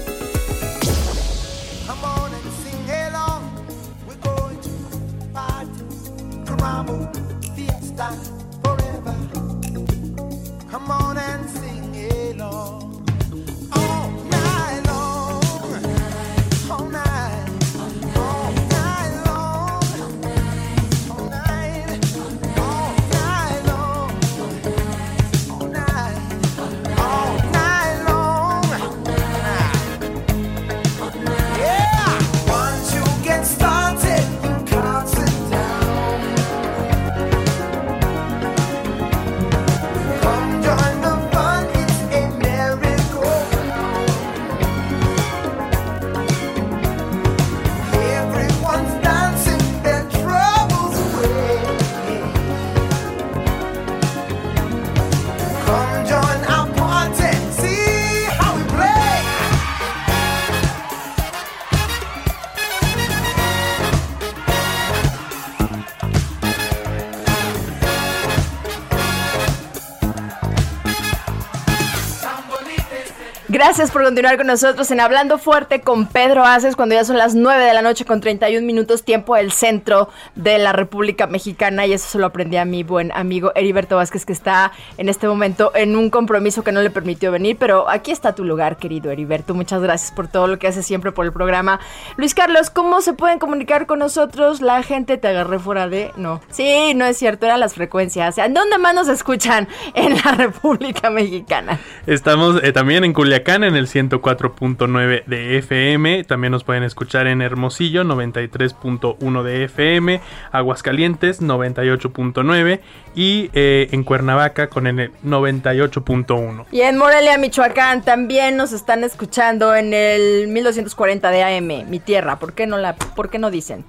[73.71, 77.35] Gracias por continuar con nosotros en Hablando Fuerte con Pedro Aces cuando ya son las
[77.35, 80.09] 9 de la noche con 31 minutos tiempo del centro
[80.43, 84.25] de la República Mexicana y eso se lo aprendí a mi buen amigo Heriberto Vázquez
[84.25, 88.11] que está en este momento en un compromiso que no le permitió venir, pero aquí
[88.11, 89.53] está tu lugar, querido Heriberto.
[89.53, 91.79] Muchas gracias por todo lo que haces siempre por el programa.
[92.17, 94.61] Luis Carlos, ¿cómo se pueden comunicar con nosotros?
[94.61, 96.11] La gente te agarré fuera de...
[96.17, 96.41] No.
[96.49, 98.37] Sí, no es cierto, eran las frecuencias.
[98.37, 99.67] ¿En dónde más nos escuchan?
[99.93, 101.79] En la República Mexicana.
[102.07, 106.23] Estamos eh, también en Culiacán en el 104.9 de FM.
[106.23, 110.21] También nos pueden escuchar en Hermosillo 93.1 de FM,
[110.51, 112.79] Aguascalientes 98.9
[113.15, 116.65] y eh, en Cuernavaca con el 98.1.
[116.71, 122.39] Y en Morelia, Michoacán también nos están escuchando en el 1240 de AM, mi tierra.
[122.39, 123.85] ¿Por qué no la por qué no dicen?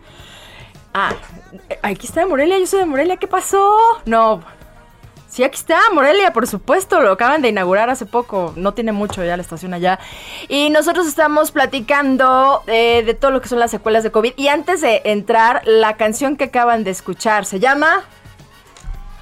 [0.95, 1.15] Ah,
[1.83, 3.73] aquí está Morelia, yo soy de Morelia, ¿qué pasó?
[4.05, 4.43] No,
[5.33, 9.25] Sí, aquí está, Morelia, por supuesto, lo acaban de inaugurar hace poco, no tiene mucho
[9.25, 9.99] ya la estación allá.
[10.47, 14.35] Y nosotros estamos platicando eh, de todo lo que son las secuelas de COVID.
[14.37, 18.05] Y antes de entrar, la canción que acaban de escuchar se llama...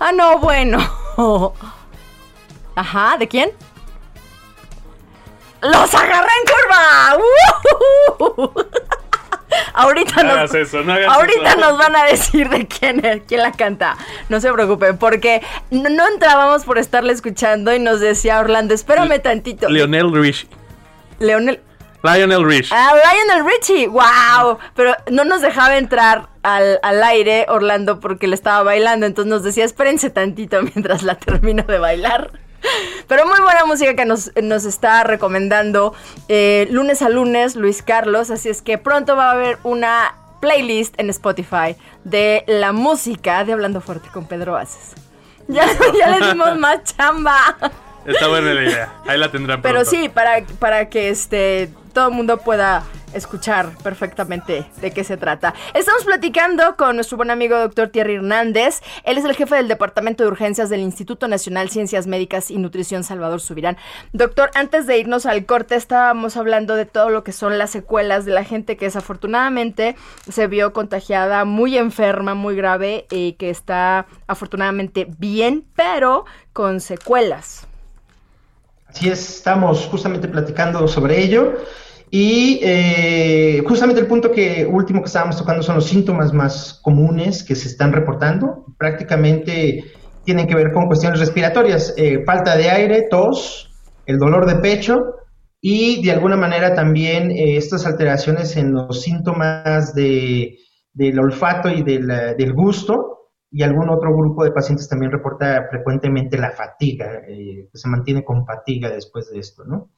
[0.00, 0.78] Ah, no, bueno.
[2.74, 3.52] Ajá, ¿de quién?
[5.60, 6.44] ¡Los agarré en
[8.18, 8.80] curva!
[9.74, 13.96] Ahorita nos, ahorita nos van a decir de quién es, quién la canta.
[14.28, 19.68] No se preocupen, porque no, entrábamos por estarle escuchando y nos decía Orlando, espérame tantito.
[19.68, 20.48] Lionel Richie.
[21.18, 21.60] Leonel.
[22.02, 22.74] Lionel Richie.
[22.74, 24.58] Ah, Lionel Richie, wow.
[24.74, 29.42] Pero no nos dejaba entrar al, al, aire Orlando porque le estaba bailando, entonces nos
[29.42, 32.30] decía, espérense tantito mientras la termino de bailar.
[33.08, 34.30] Pero muy buena música que nos,
[34.64, 35.94] está recomendando
[36.28, 38.30] eh, lunes a lunes Luis Carlos.
[38.30, 43.52] Así es que pronto va a haber una playlist en Spotify de la música de
[43.52, 44.94] Hablando Fuerte con Pedro Aces.
[45.48, 45.66] Ya,
[45.98, 47.56] ya le dimos más chamba.
[48.06, 48.92] Está buena la idea.
[49.06, 54.66] Ahí la tendrán Pero sí, para, para que este todo el mundo pueda escuchar perfectamente
[54.80, 55.54] de qué se trata.
[55.74, 58.80] Estamos platicando con nuestro buen amigo doctor Thierry Hernández.
[59.04, 63.04] Él es el jefe del Departamento de Urgencias del Instituto Nacional Ciencias Médicas y Nutrición
[63.04, 63.76] Salvador Subirán.
[64.12, 68.24] Doctor, antes de irnos al corte estábamos hablando de todo lo que son las secuelas
[68.24, 69.96] de la gente que desafortunadamente
[70.28, 77.66] se vio contagiada muy enferma, muy grave y que está afortunadamente bien, pero con secuelas.
[78.88, 81.54] Así es, estamos justamente platicando sobre ello.
[82.10, 87.44] Y eh, justamente el punto que último que estábamos tocando son los síntomas más comunes
[87.44, 88.64] que se están reportando.
[88.76, 89.84] Prácticamente
[90.24, 93.70] tienen que ver con cuestiones respiratorias, eh, falta de aire, tos,
[94.06, 94.96] el dolor de pecho
[95.60, 100.58] y de alguna manera también eh, estas alteraciones en los síntomas de,
[100.92, 103.18] del olfato y del gusto.
[103.52, 108.46] Y algún otro grupo de pacientes también reporta frecuentemente la fatiga, que se mantiene con
[108.46, 109.90] fatiga después de esto, ¿no?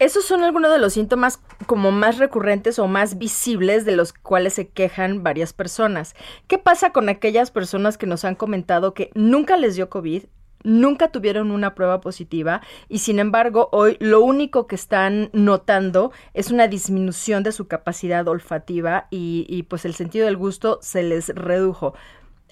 [0.00, 4.54] Esos son algunos de los síntomas como más recurrentes o más visibles de los cuales
[4.54, 6.14] se quejan varias personas.
[6.48, 10.24] ¿Qué pasa con aquellas personas que nos han comentado que nunca les dio COVID,
[10.64, 16.50] nunca tuvieron una prueba positiva y sin embargo hoy lo único que están notando es
[16.50, 21.92] una disminución de su capacidad olfativa y, pues el sentido del gusto se les redujo.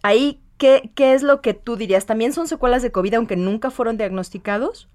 [0.02, 2.04] Ahí, ¿qué, ¿qué es lo que tú dirías?
[2.04, 4.90] ¿También son secuelas de COVID aunque nunca fueron diagnosticados?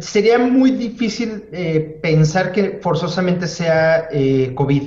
[0.00, 4.82] Sería muy difícil eh, pensar que forzosamente sea eh, COVID.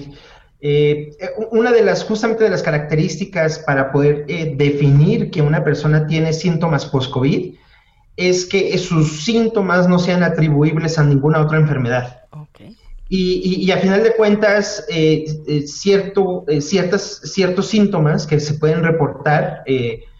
[0.59, 1.11] Eh,
[1.51, 4.25] una de las, justamente de las características para poder
[4.57, 7.55] definir que una persona tiene síntomas post-COVID
[8.15, 12.21] es que sus síntomas no sean atribuibles a ninguna otra enfermedad.
[13.09, 14.85] Y, a final de cuentas,
[15.65, 19.63] cierto, ciertas, ciertos síntomas que se pueden reportar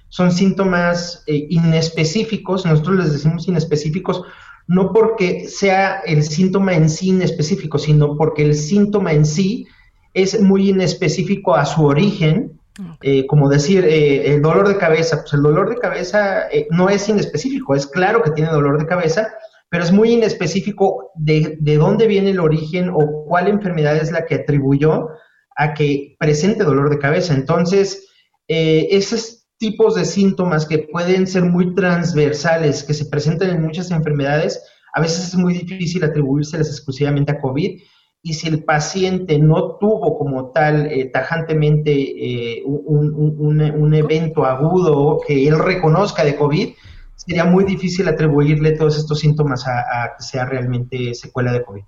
[0.08, 4.22] son síntomas inespecíficos, nosotros les decimos inespecíficos
[4.68, 9.66] no porque sea el síntoma en sí inespecífico, sino porque el síntoma en sí
[10.14, 12.60] es muy inespecífico a su origen,
[13.02, 16.90] eh, como decir, eh, el dolor de cabeza, pues el dolor de cabeza eh, no
[16.90, 19.34] es inespecífico, es claro que tiene dolor de cabeza,
[19.70, 24.26] pero es muy inespecífico de, de, dónde viene el origen o cuál enfermedad es la
[24.26, 25.10] que atribuyó
[25.56, 27.34] a que presente dolor de cabeza.
[27.34, 28.08] Entonces,
[28.48, 34.62] esos tipos de síntomas que pueden ser muy transversales, que se presentan en muchas enfermedades,
[34.94, 37.82] a veces es muy difícil atribuírselas exclusivamente a COVID.
[38.24, 45.48] Y si el paciente no tuvo como tal eh, tajantemente eh, un, evento agudo que
[45.48, 46.74] él reconozca de COVID,
[47.16, 51.84] sería muy difícil atribuirle todos estos síntomas a, a que sea realmente secuela de COVID.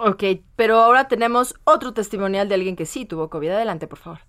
[0.00, 0.24] Ok,
[0.56, 3.50] pero ahora tenemos otro testimonial de alguien que sí tuvo COVID.
[3.50, 4.20] Adelante, por favor.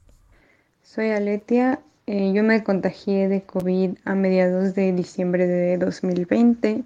[0.82, 6.84] Soy Aletia eh, yo me contagié de COVID a mediados de diciembre de 2020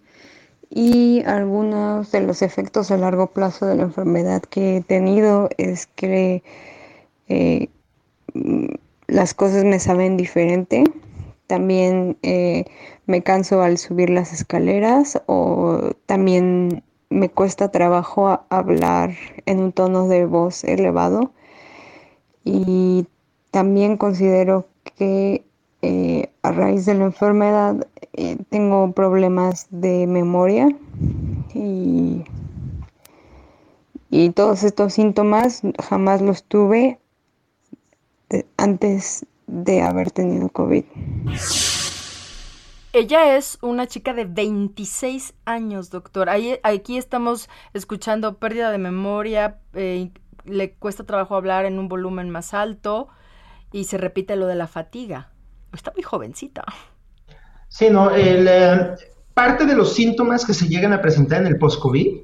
[0.70, 5.88] y algunos de los efectos a largo plazo de la enfermedad que he tenido es
[5.88, 6.44] que
[7.30, 7.70] eh,
[9.08, 10.84] las cosas me saben diferente.
[11.48, 12.66] También eh,
[13.06, 19.12] me canso al subir las escaleras o también me cuesta trabajo hablar
[19.46, 21.32] en un tono de voz elevado
[22.44, 23.08] y
[23.52, 25.46] también considero que
[25.82, 30.70] eh, a raíz de la enfermedad eh, tengo problemas de memoria
[31.54, 32.24] y,
[34.10, 37.00] y, todos estos síntomas jamás los tuve
[38.58, 40.86] antes de haber tenido COVID.
[42.94, 46.30] Ella es una chica de 26 años, doctor.
[46.30, 50.12] Ahí, aquí estamos escuchando pérdida de memoria, eh,
[50.46, 53.08] le cuesta trabajo hablar en un volumen más alto.
[53.74, 55.34] Y se repite lo de la fatiga.
[55.74, 56.64] Está muy jovencita.
[57.68, 58.96] Sí, no, el, eh,
[59.34, 62.20] parte de los síntomas que se llegan a presentar en el post-COVID,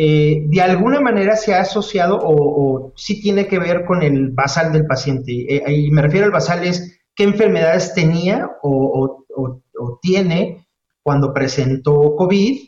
[0.00, 4.72] eh, de alguna manera se ha asociado o, sí tiene que ver con el basal
[4.72, 5.32] del paciente.
[5.56, 10.66] Eh, y me refiero al basal es qué enfermedades tenía o, o, tiene
[11.02, 12.60] cuando presentó COVID.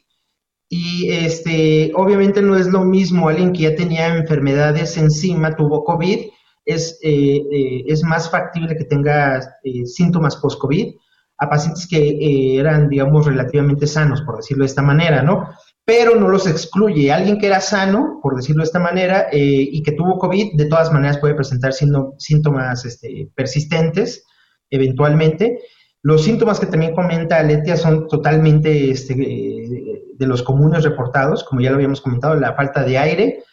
[0.68, 6.26] Y este, obviamente no es lo mismo alguien que ya tenía enfermedades encima, tuvo COVID,
[6.64, 10.94] es, eh, eh, es más factible que tenga eh, síntomas post-COVID
[11.38, 15.48] a pacientes que eran, digamos, relativamente sanos, por decirlo de esta manera, ¿no?
[15.86, 17.10] Pero no los excluye.
[17.10, 20.92] Alguien que era sano, por decirlo de esta manera, y que tuvo COVID, de todas
[20.92, 24.26] maneras puede presentar síntomas este, persistentes,
[24.68, 25.60] eventualmente.
[26.02, 31.70] Los síntomas que también comenta Letia son totalmente este, de los comunes reportados, como ya
[31.70, 33.44] lo habíamos comentado, la falta de aire,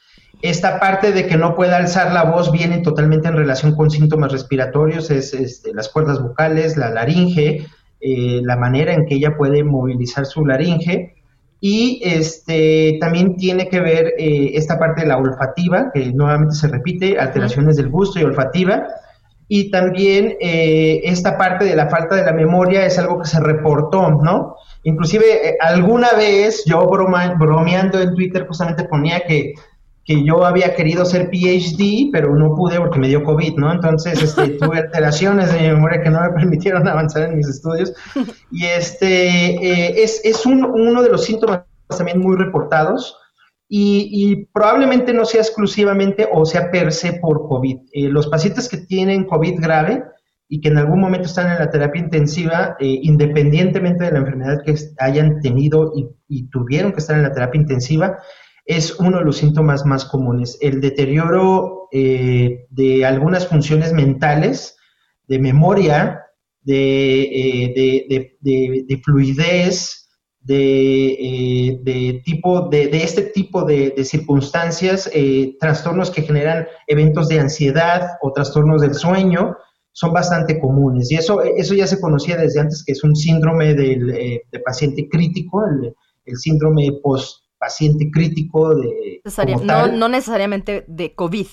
[0.41, 4.31] esta parte de que no pueda alzar la voz viene totalmente en relación con síntomas
[4.31, 7.65] respiratorios, es, este, las cuerdas vocales, la laringe,
[7.99, 11.15] eh, la manera en que ella puede movilizar su laringe.
[11.59, 16.67] Y este, también tiene que ver eh, esta parte de la olfativa, que nuevamente se
[16.67, 18.85] repite, alteraciones del gusto y olfativa.
[19.47, 23.39] Y también eh, esta parte de la falta de la memoria es algo que se
[23.39, 24.55] reportó, ¿no?
[24.83, 29.53] Inclusive eh, alguna vez yo bromeando en Twitter justamente ponía que
[30.07, 33.73] que yo había querido ser PhD, pero no pude porque me dio COVID, ¿no?
[33.73, 37.93] Entonces este, tuve alteraciones de mi memoria que no me permitieron avanzar en mis estudios.
[38.49, 43.17] Y este eh, es, es uno de los síntomas también muy reportados
[43.69, 47.77] y, probablemente no sea exclusivamente o sea per se por COVID.
[47.91, 50.05] Eh, los pacientes que tienen COVID grave
[50.47, 54.61] y que en algún momento están en la terapia intensiva, eh, independientemente de la enfermedad
[54.65, 58.17] que hayan tenido y, y tuvieron que estar en la terapia intensiva,
[58.67, 60.57] es uno de los síntomas más comunes.
[60.61, 64.75] El deterioro eh, de algunas funciones mentales,
[65.27, 66.21] de memoria,
[66.61, 67.23] de,
[68.43, 70.09] eh, fluidez,
[70.41, 75.09] de, eh, tipo, de, este tipo de, circunstancias,
[75.59, 79.55] trastornos que generan eventos de ansiedad o trastornos del sueño,
[79.93, 81.09] son bastante comunes.
[81.09, 85.63] Y eso, eso ya se conocía desde antes, que es un síndrome del paciente crítico,
[85.65, 85.93] el,
[86.25, 89.21] el síndrome post paciente crítico de...
[89.63, 91.47] no, necesariamente de COVID.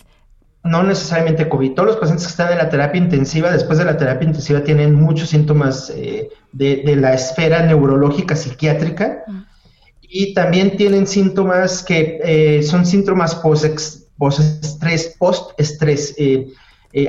[0.64, 1.74] No necesariamente COVID.
[1.74, 4.94] Todos los pacientes que están en la terapia intensiva, después de la terapia intensiva, tienen
[4.94, 9.42] muchos síntomas eh, de, la esfera neurológica psiquiátrica mm.
[10.02, 16.14] y también tienen síntomas que eh, son síntomas post-estrés, post-estrés.
[16.16, 16.48] Eh,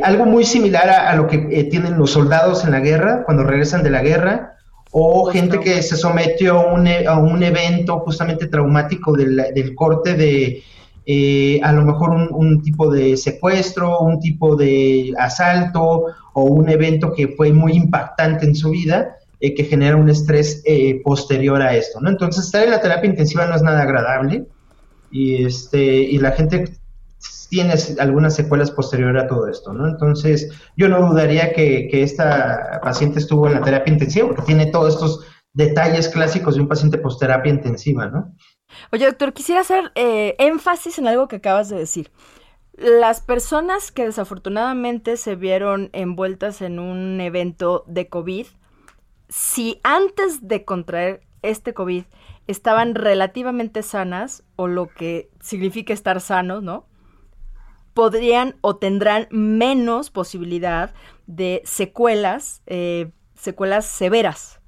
[0.01, 1.37] algo muy similar a lo que
[1.69, 4.55] tienen los soldados en la guerra, cuando regresan de la guerra,
[4.97, 9.75] o gente que se sometió a un, e, a un evento justamente traumático del, del
[9.75, 10.63] corte de
[11.05, 17.11] eh, a lo mejor un, tipo de secuestro, un tipo de asalto o un evento
[17.11, 21.75] que fue muy impactante en su vida, eh, que genera un estrés eh, posterior a
[21.75, 22.09] esto, ¿no?
[22.09, 24.45] Entonces estar en la terapia intensiva no es nada agradable
[25.11, 26.69] y, este, y la gente
[27.49, 29.88] tienes algunas secuelas posterior a todo esto, ¿no?
[29.88, 34.95] Entonces, yo no dudaría que, esta paciente estuvo en la terapia intensiva porque tiene todos
[34.95, 38.36] estos detalles clásicos de un paciente post-terapia intensiva, ¿no?
[38.91, 42.11] Oye, doctor, quisiera hacer eh, énfasis en algo que acabas de decir.
[42.73, 48.47] Las personas que desafortunadamente se vieron envueltas en un evento de COVID,
[49.30, 52.03] si antes de contraer este COVID
[52.47, 56.86] estaban relativamente sanas, o lo que significa estar sanos, ¿no?
[57.95, 60.93] Podrían o tendrán menos posibilidad
[61.25, 64.59] de secuelas, eh, secuelas severas.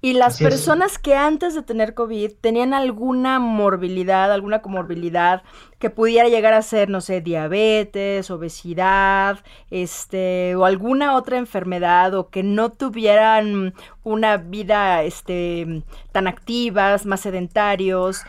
[0.00, 5.42] Y las personas que antes de tener COVID tenían alguna morbilidad, alguna comorbilidad
[5.80, 9.38] que pudiera llegar a ser, no sé, diabetes, obesidad,
[9.70, 13.74] este, o alguna otra enfermedad, o que no tuvieran
[14.04, 18.22] una vida, este, tan activas, más sedentarios,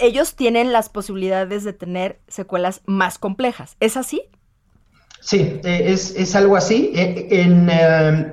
[0.00, 3.76] ellos tienen las posibilidades de tener secuelas más complejas.
[3.80, 4.22] ¿Es así?
[5.26, 6.92] Sí, eh, es, algo así.
[6.94, 8.32] Eh, en, eh,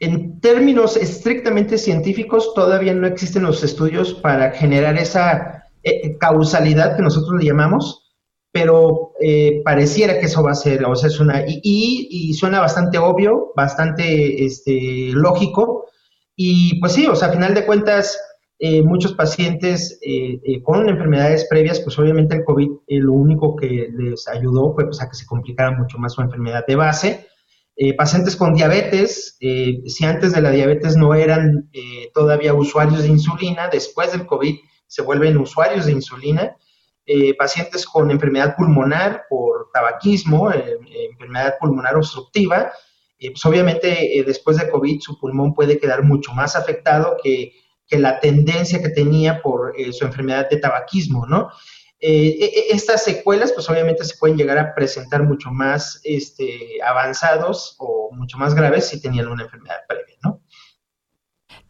[0.00, 5.62] en, términos estrictamente científicos, todavía no existen los estudios para generar esa
[6.18, 8.14] causalidad que nosotros le llamamos,
[8.50, 9.12] pero
[9.64, 13.52] pareciera que eso va a ser, o sea, es una, y, y, suena bastante obvio,
[13.54, 15.84] bastante este, lógico,
[16.36, 18.18] y pues sí, o sea, a final de cuentas,
[18.60, 23.88] eh, muchos pacientes eh, eh, con enfermedades previas, pues obviamente el COVID lo único que
[23.92, 27.26] les ayudó fue pues, a que se complicara mucho más su enfermedad de base.
[27.98, 31.68] pacientes con diabetes, si antes de la diabetes no eran
[32.14, 36.56] todavía usuarios de insulina, después del COVID se vuelven usuarios de insulina.
[37.36, 42.70] pacientes con enfermedad pulmonar por tabaquismo, enfermedad pulmonar obstructiva,
[43.18, 47.52] pues obviamente después de COVID su pulmón puede quedar mucho más afectado que
[47.86, 51.50] que la tendencia que tenía por eh, su enfermedad de tabaquismo, ¿no?
[52.00, 56.78] Eh, e, e, estas secuelas, pues obviamente se pueden llegar a presentar mucho más este,
[56.84, 60.42] avanzados o mucho más graves si tenían una enfermedad previa, ¿no?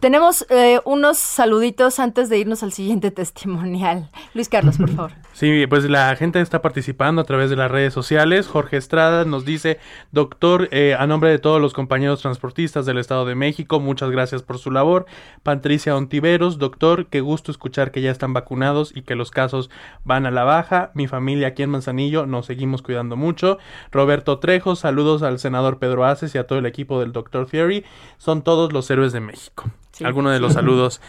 [0.05, 4.11] Tenemos eh, unos saluditos antes de irnos al siguiente testimonial.
[4.35, 5.13] Luis Carlos, por favor.
[5.35, 8.47] Sí, pues la gente está participando a través de las redes sociales.
[8.47, 9.81] Jorge Estrada nos dice,
[10.13, 14.45] doctor, eh, a nombre de todos los compañeros transportistas del Estado de México, muchas gracias
[14.45, 15.07] por su labor.
[15.43, 19.71] Patricia Ontiveros, doctor, qué gusto escuchar que ya están vacunados y que los casos
[20.05, 20.93] van a la baja.
[20.95, 23.59] Mi familia aquí en Manzanillo nos seguimos cuidando mucho.
[23.91, 27.85] Roberto Trejo, saludos al senador Pedro Aces y a todo el equipo del Doctor Theory.
[28.19, 29.65] Son todos los héroes de México.
[30.03, 31.01] Algunos de los saludos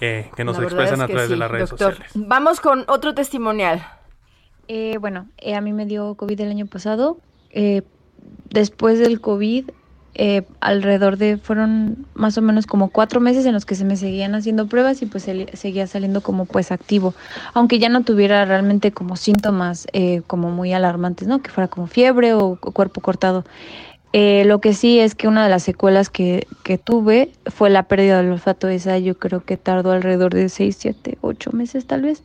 [0.00, 2.00] eh, que nos expresan a través de las redes sociales.
[2.14, 3.86] Vamos con otro testimonial.
[4.68, 7.18] Eh, bueno, eh, a mí me dio COVID el año pasado.
[8.50, 9.70] después del COVID
[10.16, 13.96] eh, alrededor de, fueron más o menos como cuatro meses en los que se me
[13.96, 17.14] seguían haciendo pruebas y pues seguía saliendo como pues activo,
[17.52, 21.42] aunque ya no tuviera realmente como síntomas eh, como muy alarmantes, ¿no?
[21.42, 23.44] Que fuera como fiebre o, cuerpo cortado.
[24.16, 27.82] Eh, lo que sí es que una de las secuelas que, que, tuve fue la
[27.82, 28.68] pérdida del olfato.
[28.68, 32.22] Esa yo creo que tardó alrededor de 6, 7, 8 meses tal vez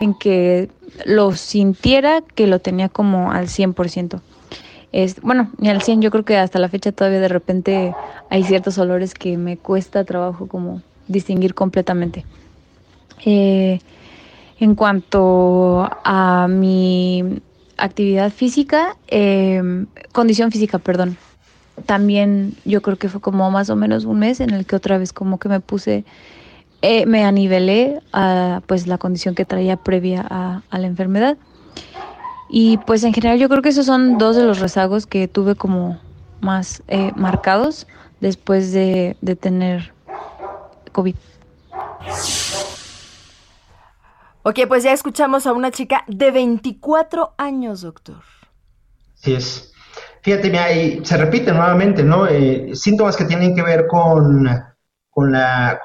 [0.00, 0.68] en que
[1.04, 4.20] lo sintiera que lo tenía como al 100%.
[4.90, 7.94] Es, bueno, ni al 100, yo creo que hasta la fecha todavía de repente
[8.30, 12.24] hay ciertos olores que me cuesta trabajo como distinguir completamente.
[13.24, 13.78] Eh,
[14.58, 17.40] en cuanto a mi
[17.76, 21.16] actividad física, em, condición física, perdón,
[21.86, 24.98] también yo creo que fue como más o menos un mes en el que otra
[24.98, 26.04] vez como que me puse,
[26.82, 31.36] eh, me anivelé a pues la condición que traía previa a, a la enfermedad.
[32.48, 35.54] Y pues en general yo creo que esos son dos de los rezagos que tuve
[35.54, 35.98] como
[36.40, 37.86] más eh, marcados
[38.20, 39.92] después de, de tener
[40.92, 41.14] COVID.
[44.42, 48.22] Ok, pues ya escuchamos a una chica de 24 años, doctor.
[49.14, 49.67] Sí es.
[50.28, 52.26] Fíjate, mira, y se repite nuevamente, ¿no?
[52.26, 54.44] Eh, síntomas que tienen que ver con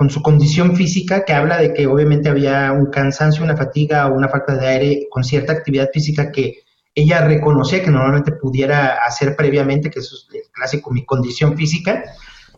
[0.10, 4.28] su condición física, que habla de que obviamente había un cansancio, una fatiga o una
[4.28, 6.58] falta de aire con cierta actividad física que
[6.94, 12.04] ella reconocía que normalmente pudiera hacer previamente, que eso es clásico, mi condición física.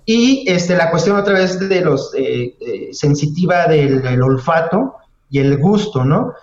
[0.06, 4.96] Y este, la cuestión otra vez de los eh, eh, sensitiva del, olfato
[5.30, 6.34] y el gusto, ¿no?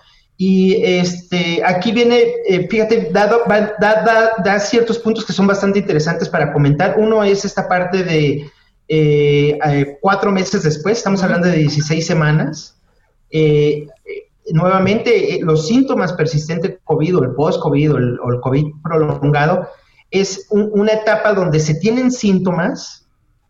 [0.45, 6.27] Y este, aquí viene, eh, fíjate, dado, da, da, ciertos puntos que son bastante interesantes
[6.27, 6.95] para comentar.
[6.99, 8.51] Uno es esta parte de
[8.89, 12.77] eh, eh, cuatro meses después, estamos hablando de 16 semanas,
[14.51, 19.69] nuevamente los síntomas persistentes COVID o el post-COVID o, el, COVID prolongado
[20.11, 23.07] es una etapa donde se tienen síntomas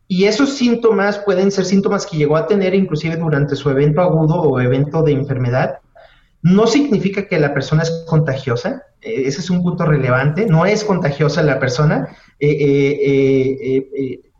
[0.08, 4.44] y esos síntomas pueden ser síntomas que llegó a tener inclusive durante su evento agudo
[4.44, 5.80] o evento de enfermedad.
[6.44, 11.42] No significa que la persona es contagiosa, ese es un punto relevante, no es contagiosa
[11.42, 12.16] la persona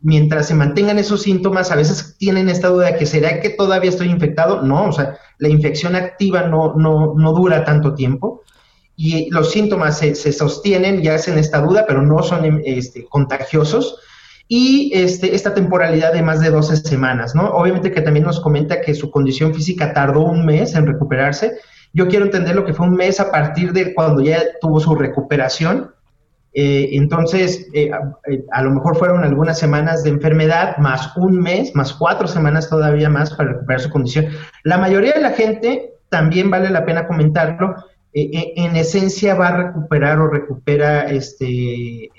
[0.04, 3.88] mientras se mantengan esos síntomas, a veces tienen esta duda de que será que todavía
[3.88, 4.60] estoy infectado.
[4.62, 8.42] No, o sea, la infección activa no, no, no dura tanto tiempo
[8.96, 13.98] y los síntomas se, sostienen y hacen esta duda, pero no son este, contagiosos.
[14.46, 17.48] Y este, esta temporalidad de más de 12 semanas, ¿no?
[17.52, 21.52] Obviamente que también nos comenta que su condición física tardó un mes en recuperarse.
[21.94, 24.94] Yo quiero entender lo que fue un mes a partir de cuando ya tuvo su
[24.94, 25.94] recuperación
[26.56, 27.90] eh, entonces, eh,
[28.30, 32.70] eh, a, lo mejor fueron algunas semanas de enfermedad, más un mes, más cuatro semanas
[32.70, 34.28] todavía más para recuperar su condición.
[34.62, 37.74] La mayoría de la gente, también vale la pena comentarlo,
[38.16, 42.12] en esencia va a recuperar o recupera, este,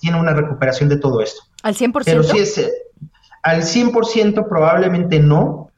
[0.00, 1.42] tiene una recuperación de todo esto.
[1.62, 2.02] ¿Al 100%?
[2.06, 2.72] Pero si es,
[3.42, 5.70] al 100% probablemente no.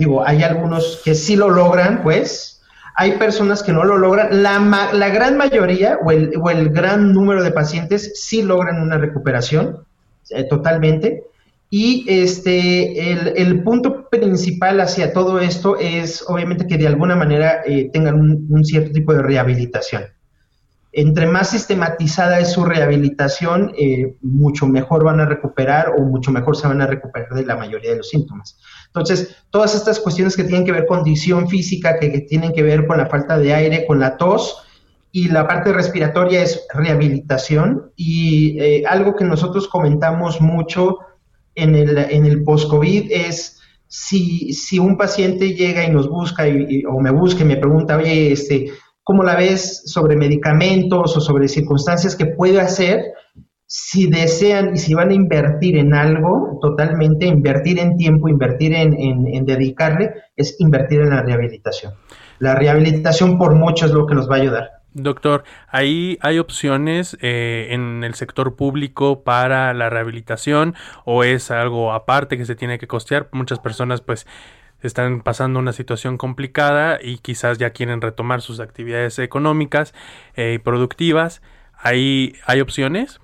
[0.00, 2.57] digo, hay algunos que sí lo logran, pues,
[3.00, 4.42] hay personas que no lo logran.
[4.42, 9.84] La, gran mayoría o el, gran número de pacientes sí logran una recuperación
[10.30, 11.22] eh, totalmente.
[11.70, 17.62] Y este, el, el, punto principal hacia todo esto es obviamente que de alguna manera
[17.64, 18.16] eh, tengan
[18.50, 20.02] un, cierto tipo de rehabilitación.
[20.90, 26.56] Entre más sistematizada es su rehabilitación, eh, mucho mejor van a recuperar o mucho mejor
[26.56, 28.58] se van a recuperar de la mayoría de los síntomas.
[28.88, 32.86] Entonces, todas estas cuestiones que tienen que ver con condición física, que, tienen que ver
[32.86, 34.64] con la falta de aire, con la tos,
[35.12, 37.92] y la parte respiratoria es rehabilitación.
[37.96, 40.98] Y eh, algo que nosotros comentamos mucho
[41.54, 46.44] en el, en el post-COVID es si, si un paciente llega y nos busca
[46.90, 48.70] o me busca y me pregunta, oye, este,
[49.02, 53.00] ¿cómo la ves sobre medicamentos o sobre circunstancias que puede hacer?
[53.70, 59.44] Si desean y si van a invertir en algo, totalmente invertir en tiempo, invertir en,
[59.44, 61.92] dedicarle, es invertir en la rehabilitación.
[62.38, 64.70] La rehabilitación por mucho es lo que nos va a ayudar.
[64.94, 71.92] Doctor, ¿ahí hay opciones eh, en el sector público para la rehabilitación o es algo
[71.92, 73.28] aparte que se tiene que costear?
[73.32, 74.26] Muchas personas pues
[74.80, 79.92] están pasando una situación complicada y quizás ya quieren retomar sus actividades económicas
[80.36, 81.42] eh, y productivas.
[81.76, 83.20] ¿Ahí hay opciones?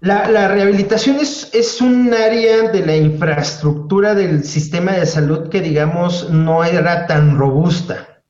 [0.00, 6.30] La, rehabilitación es, es, un área de la infraestructura del sistema de salud que, digamos,
[6.30, 8.22] no era tan robusta.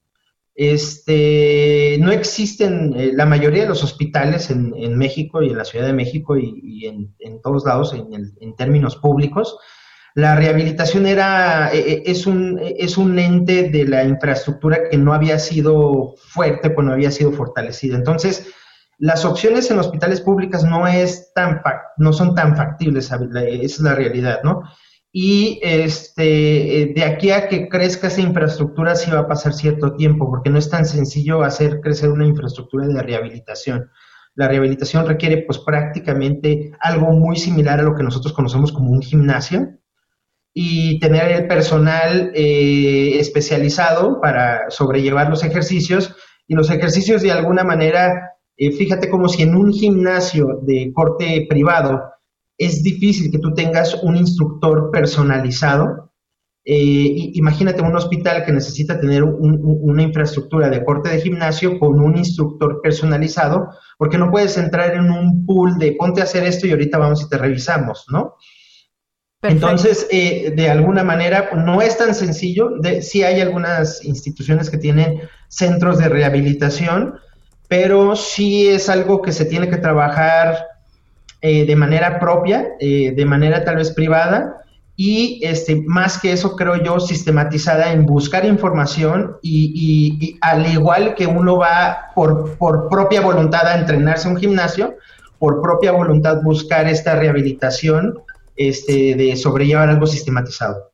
[0.53, 5.65] Este, no existen, eh, la mayoría de los hospitales en, en, México y en la
[5.65, 9.57] Ciudad de México y, en, en, todos lados, en, términos públicos,
[10.17, 15.13] la rehabilitación era, e, e, es, un, es un ente de la infraestructura que no
[15.13, 17.97] había sido fuerte, pues no había sido fortalecida.
[17.97, 18.53] Entonces,
[19.01, 21.61] las opciones en hospitales públicos no, es tan
[21.97, 24.63] no son tan factibles, esa es la realidad, ¿no?
[25.13, 29.97] Y este, eh, de aquí a que crezca esa infraestructura sí va a pasar cierto
[29.97, 33.91] tiempo, porque no es tan sencillo hacer crecer una infraestructura de rehabilitación.
[34.37, 39.03] La rehabilitación requiere pues prácticamente algo muy similar a lo que nosotros conocemos como un
[39.03, 39.81] gimnasio
[40.53, 46.15] y tener el personal eh, especializado para sobrellevar los ejercicios
[46.47, 51.47] y los ejercicios de alguna manera, eh, fíjate como si en un gimnasio de corte
[51.49, 51.99] privado
[52.59, 56.13] es difícil que tú tengas un instructor personalizado.
[56.63, 62.19] Eh, imagínate un hospital que necesita tener una infraestructura de corte de gimnasio con un
[62.19, 66.73] instructor personalizado, porque no puedes entrar en un pool de ponte a hacer esto y
[66.73, 68.35] ahorita vamos y te revisamos, ¿no?
[69.41, 72.73] Entonces, eh, de alguna manera, no es tan sencillo.
[72.83, 77.15] De, sí hay algunas instituciones que tienen centros de rehabilitación,
[77.71, 80.67] pero sí es algo que se tiene que trabajar
[81.41, 84.65] eh, de manera propia, eh, de manera tal vez privada,
[84.97, 91.29] y este, más que eso, creo yo, sistematizada en buscar información y, al igual que
[91.29, 94.97] uno va por, por propia voluntad a entrenarse en un gimnasio,
[95.39, 98.19] por propia voluntad buscar esta rehabilitación
[98.57, 100.90] este, de sobrellevar algo sistematizado.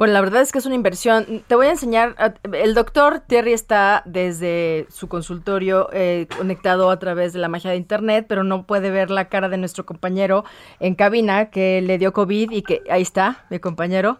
[0.00, 1.44] Bueno, la verdad es que es una inversión.
[1.46, 2.16] Te voy a enseñar,
[2.54, 7.76] el doctor Terry está desde su consultorio eh, conectado a través de la magia de
[7.76, 10.46] Internet, pero no puede ver la cara de nuestro compañero
[10.78, 14.16] en cabina que le dio COVID y que ahí está, mi compañero.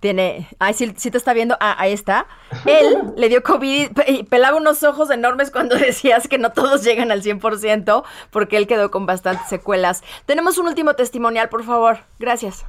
[0.00, 2.26] Tiene, ay, sí, sí te está viendo, ah, ahí está.
[2.66, 7.12] Él le dio COVID y pelaba unos ojos enormes cuando decías que no todos llegan
[7.12, 10.02] al 100%, porque él quedó con bastantes secuelas.
[10.26, 12.00] Tenemos un último testimonial, por favor.
[12.18, 12.66] Gracias.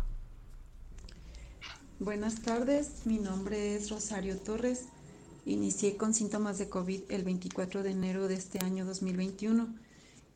[2.00, 4.86] Buenas tardes, mi nombre es Rosario Torres.
[5.46, 9.68] Inicié con síntomas de COVID el 24 de enero de este año 2021.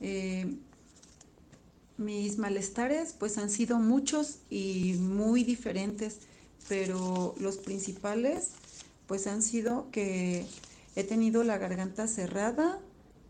[0.02, 0.58] Eh,
[1.96, 6.18] mis malestares pues han sido muchos y muy diferentes,
[6.68, 8.50] pero los principales
[9.08, 10.46] pues han sido que
[10.98, 12.82] he tenido la garganta cerrada,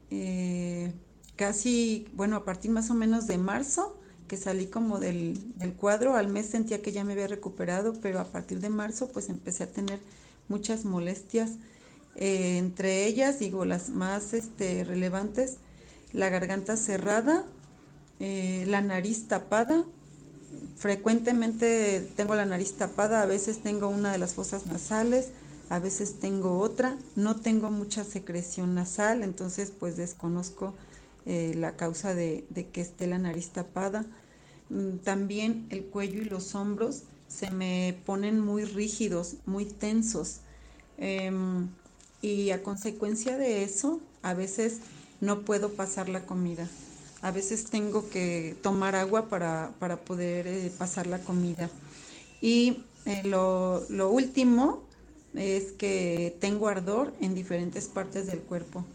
[0.09, 0.91] eh,
[1.36, 3.95] casi, bueno, a partir más o menos de marzo,
[4.34, 5.38] que salí como del,
[5.77, 9.29] cuadro, al mes sentía que ya me había recuperado, pero a partir de marzo pues
[9.29, 9.99] empecé a tener
[10.47, 11.51] muchas molestias,
[12.15, 15.57] eh, entre ellas, digo, las más este, relevantes,
[16.13, 17.45] la garganta cerrada,
[18.19, 19.86] eh, la nariz tapada,
[20.77, 25.27] frecuentemente tengo la nariz tapada, a veces tengo una de las fosas nasales,
[25.69, 30.73] a veces tengo otra, no tengo mucha secreción nasal, entonces pues desconozco
[31.25, 34.05] eh, la causa de, que esté la nariz tapada.
[34.74, 40.39] Mm, también el cuello y los hombros se me ponen muy rígidos, muy tensos.
[40.97, 41.69] Em,
[42.21, 44.80] y a consecuencia de eso, a veces
[45.21, 46.67] no puedo pasar la comida.
[47.21, 49.71] A veces tengo que tomar agua para,
[50.05, 51.69] poder eh, pasar la comida.
[52.41, 54.84] Y eh, lo, lo último
[55.36, 58.86] es que tengo ardor en diferentes partes del cuerpo.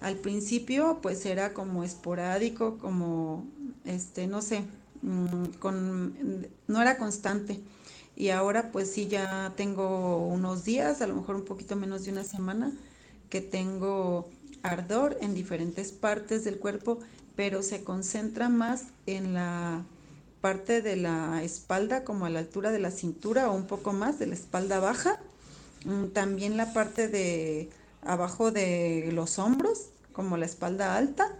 [0.00, 3.46] Al principio pues era como esporádico, como,
[3.84, 4.64] este, no sé,
[5.58, 7.60] con, no era constante.
[8.16, 12.12] Y ahora pues sí ya tengo unos días, a lo mejor un poquito menos de
[12.12, 12.72] una semana,
[13.28, 14.28] que tengo
[14.62, 16.98] ardor en diferentes partes del cuerpo,
[17.34, 19.84] pero se concentra más en la
[20.40, 24.18] parte de la espalda, como a la altura de la cintura o un poco más
[24.18, 25.20] de la espalda baja.
[25.84, 27.70] Mm, también la parte de
[28.02, 31.36] abajo de los hombros, como la espalda alta.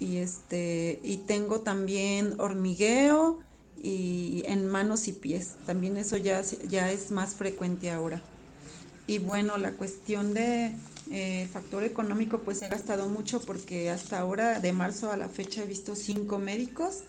[0.00, 3.40] Y este, y tengo también hormigueo
[3.82, 5.56] y en manos y pies.
[5.66, 8.22] También eso ya, ya es más frecuente ahora.
[9.06, 10.72] Y bueno, la cuestión de
[11.10, 15.62] eh, factor económico, pues he gastado mucho porque hasta ahora, de marzo a la fecha,
[15.62, 17.04] he visto cinco médicos,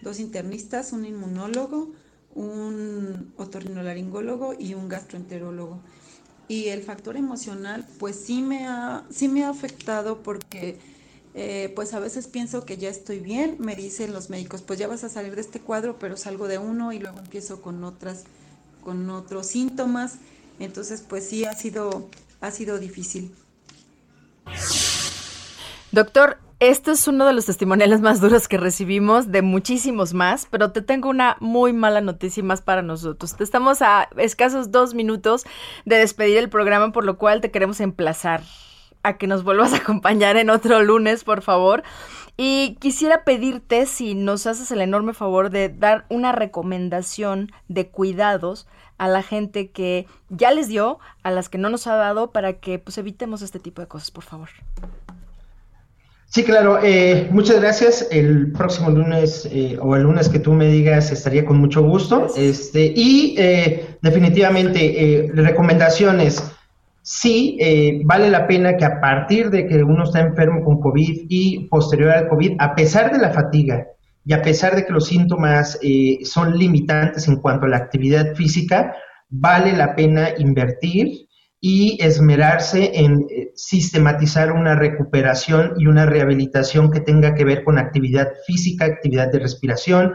[0.00, 1.92] dos internistas, un inmunólogo,
[2.34, 5.80] un otorrinolaringólogo y un gastroenterólogo.
[6.48, 10.78] Y el factor emocional, pues sí me ha, sí me ha afectado porque
[11.34, 14.86] eh, pues a veces pienso que ya estoy bien, me dicen los médicos, pues ya
[14.86, 18.24] vas a salir de este cuadro, pero salgo de uno y luego empiezo con otras,
[18.84, 20.16] con otros síntomas.
[20.58, 22.10] Entonces, pues sí ha sido,
[22.40, 23.34] ha sido difícil.
[25.90, 30.70] Doctor, este es uno de los testimoniales más duros que recibimos, de muchísimos más, pero
[30.70, 33.36] te tengo una muy mala noticia más para nosotros.
[33.36, 35.44] Te estamos a escasos dos minutos
[35.86, 38.42] de despedir el programa, por lo cual te queremos emplazar
[39.02, 41.82] a que nos vuelvas a acompañar en otro lunes, por favor.
[42.36, 48.66] Y quisiera pedirte si nos haces el enorme favor de dar una recomendación de cuidados
[48.96, 52.54] a la gente que ya les dio, a las que no nos ha dado, para
[52.54, 54.48] que pues evitemos este tipo de cosas, por favor.
[56.32, 56.78] Sí, claro.
[56.82, 58.08] Eh, muchas gracias.
[58.10, 62.28] El próximo lunes eh, o el lunes que tú me digas estaría con mucho gusto.
[62.34, 66.42] Este y eh, definitivamente recomendaciones.
[67.02, 67.58] Sí,
[68.04, 72.10] vale la pena que a partir de que uno está enfermo con COVID y posterior
[72.10, 73.88] al COVID, a pesar de la fatiga
[74.24, 75.80] y a pesar de que los síntomas
[76.22, 78.94] son limitantes en cuanto a la actividad física,
[79.32, 81.26] vale la pena invertir
[81.64, 87.78] y esmerarse en eh, sistematizar una recuperación y una rehabilitación que tenga que ver con
[87.78, 90.12] actividad física, actividad de respiración.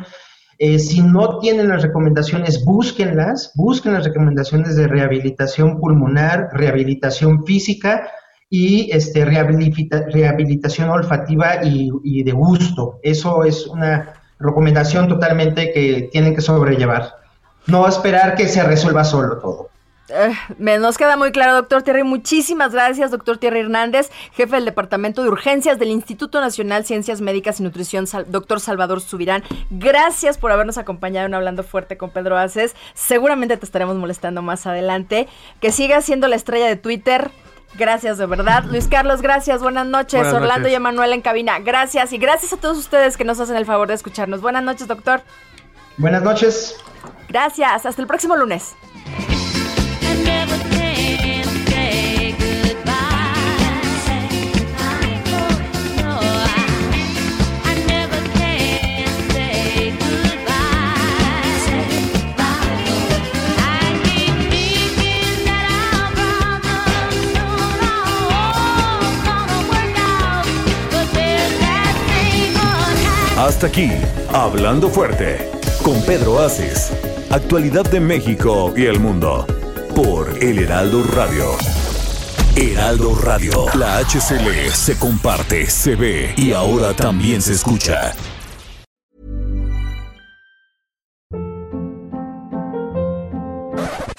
[0.60, 8.10] Eh, si no tienen las recomendaciones, búsquenlas, busquen las recomendaciones de rehabilitación pulmonar, rehabilitación física
[8.50, 13.00] y este, rehabilitación olfativa y, y de gusto.
[13.04, 17.14] Eso es una recomendación totalmente que tienen que sobrellevar.
[17.68, 19.70] No esperar que se resuelva solo todo.
[20.10, 22.04] Eh, nos queda muy claro, doctor Thierry.
[22.04, 27.60] Muchísimas gracias, doctor Thierry Hernández, jefe del Departamento de Urgencias del Instituto Nacional Ciencias Médicas
[27.60, 29.44] y Nutrición, doctor Salvador Subirán.
[29.70, 32.76] Gracias por habernos acompañado en Hablando Fuerte con Pedro Aces.
[32.94, 35.28] Seguramente te estaremos molestando más adelante.
[35.60, 37.32] Que siga siendo la estrella de Twitter.
[37.78, 38.64] Gracias, de verdad.
[38.64, 39.62] Luis Carlos, gracias.
[39.62, 40.26] Buenas noches.
[40.34, 41.60] Orlando y Emanuel en cabina.
[41.60, 42.14] Gracias.
[42.14, 44.42] Y gracias a todos ustedes que nos hacen el favor de escucharnos.
[44.42, 45.22] Buenas noches, doctor.
[45.98, 46.78] Buenas noches.
[47.28, 47.86] Gracias.
[47.86, 48.76] Hasta el próximo lunes.
[73.58, 73.90] Hasta aquí,
[74.32, 75.50] Hablando Fuerte,
[75.82, 76.92] con Pedro Aces.
[77.32, 79.57] Actualidad de México y el mundo.
[79.98, 81.58] Por El Heraldo Radio.
[82.56, 83.66] Heraldo Radio.
[83.74, 88.14] La HCL se comparte, se ve y ahora también se escucha.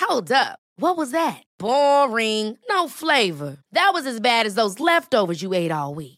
[0.00, 0.58] Hold up.
[0.80, 1.44] What was that?
[1.60, 2.58] Boring.
[2.68, 3.58] No flavor.
[3.70, 6.17] That was as bad as those leftovers you ate all week.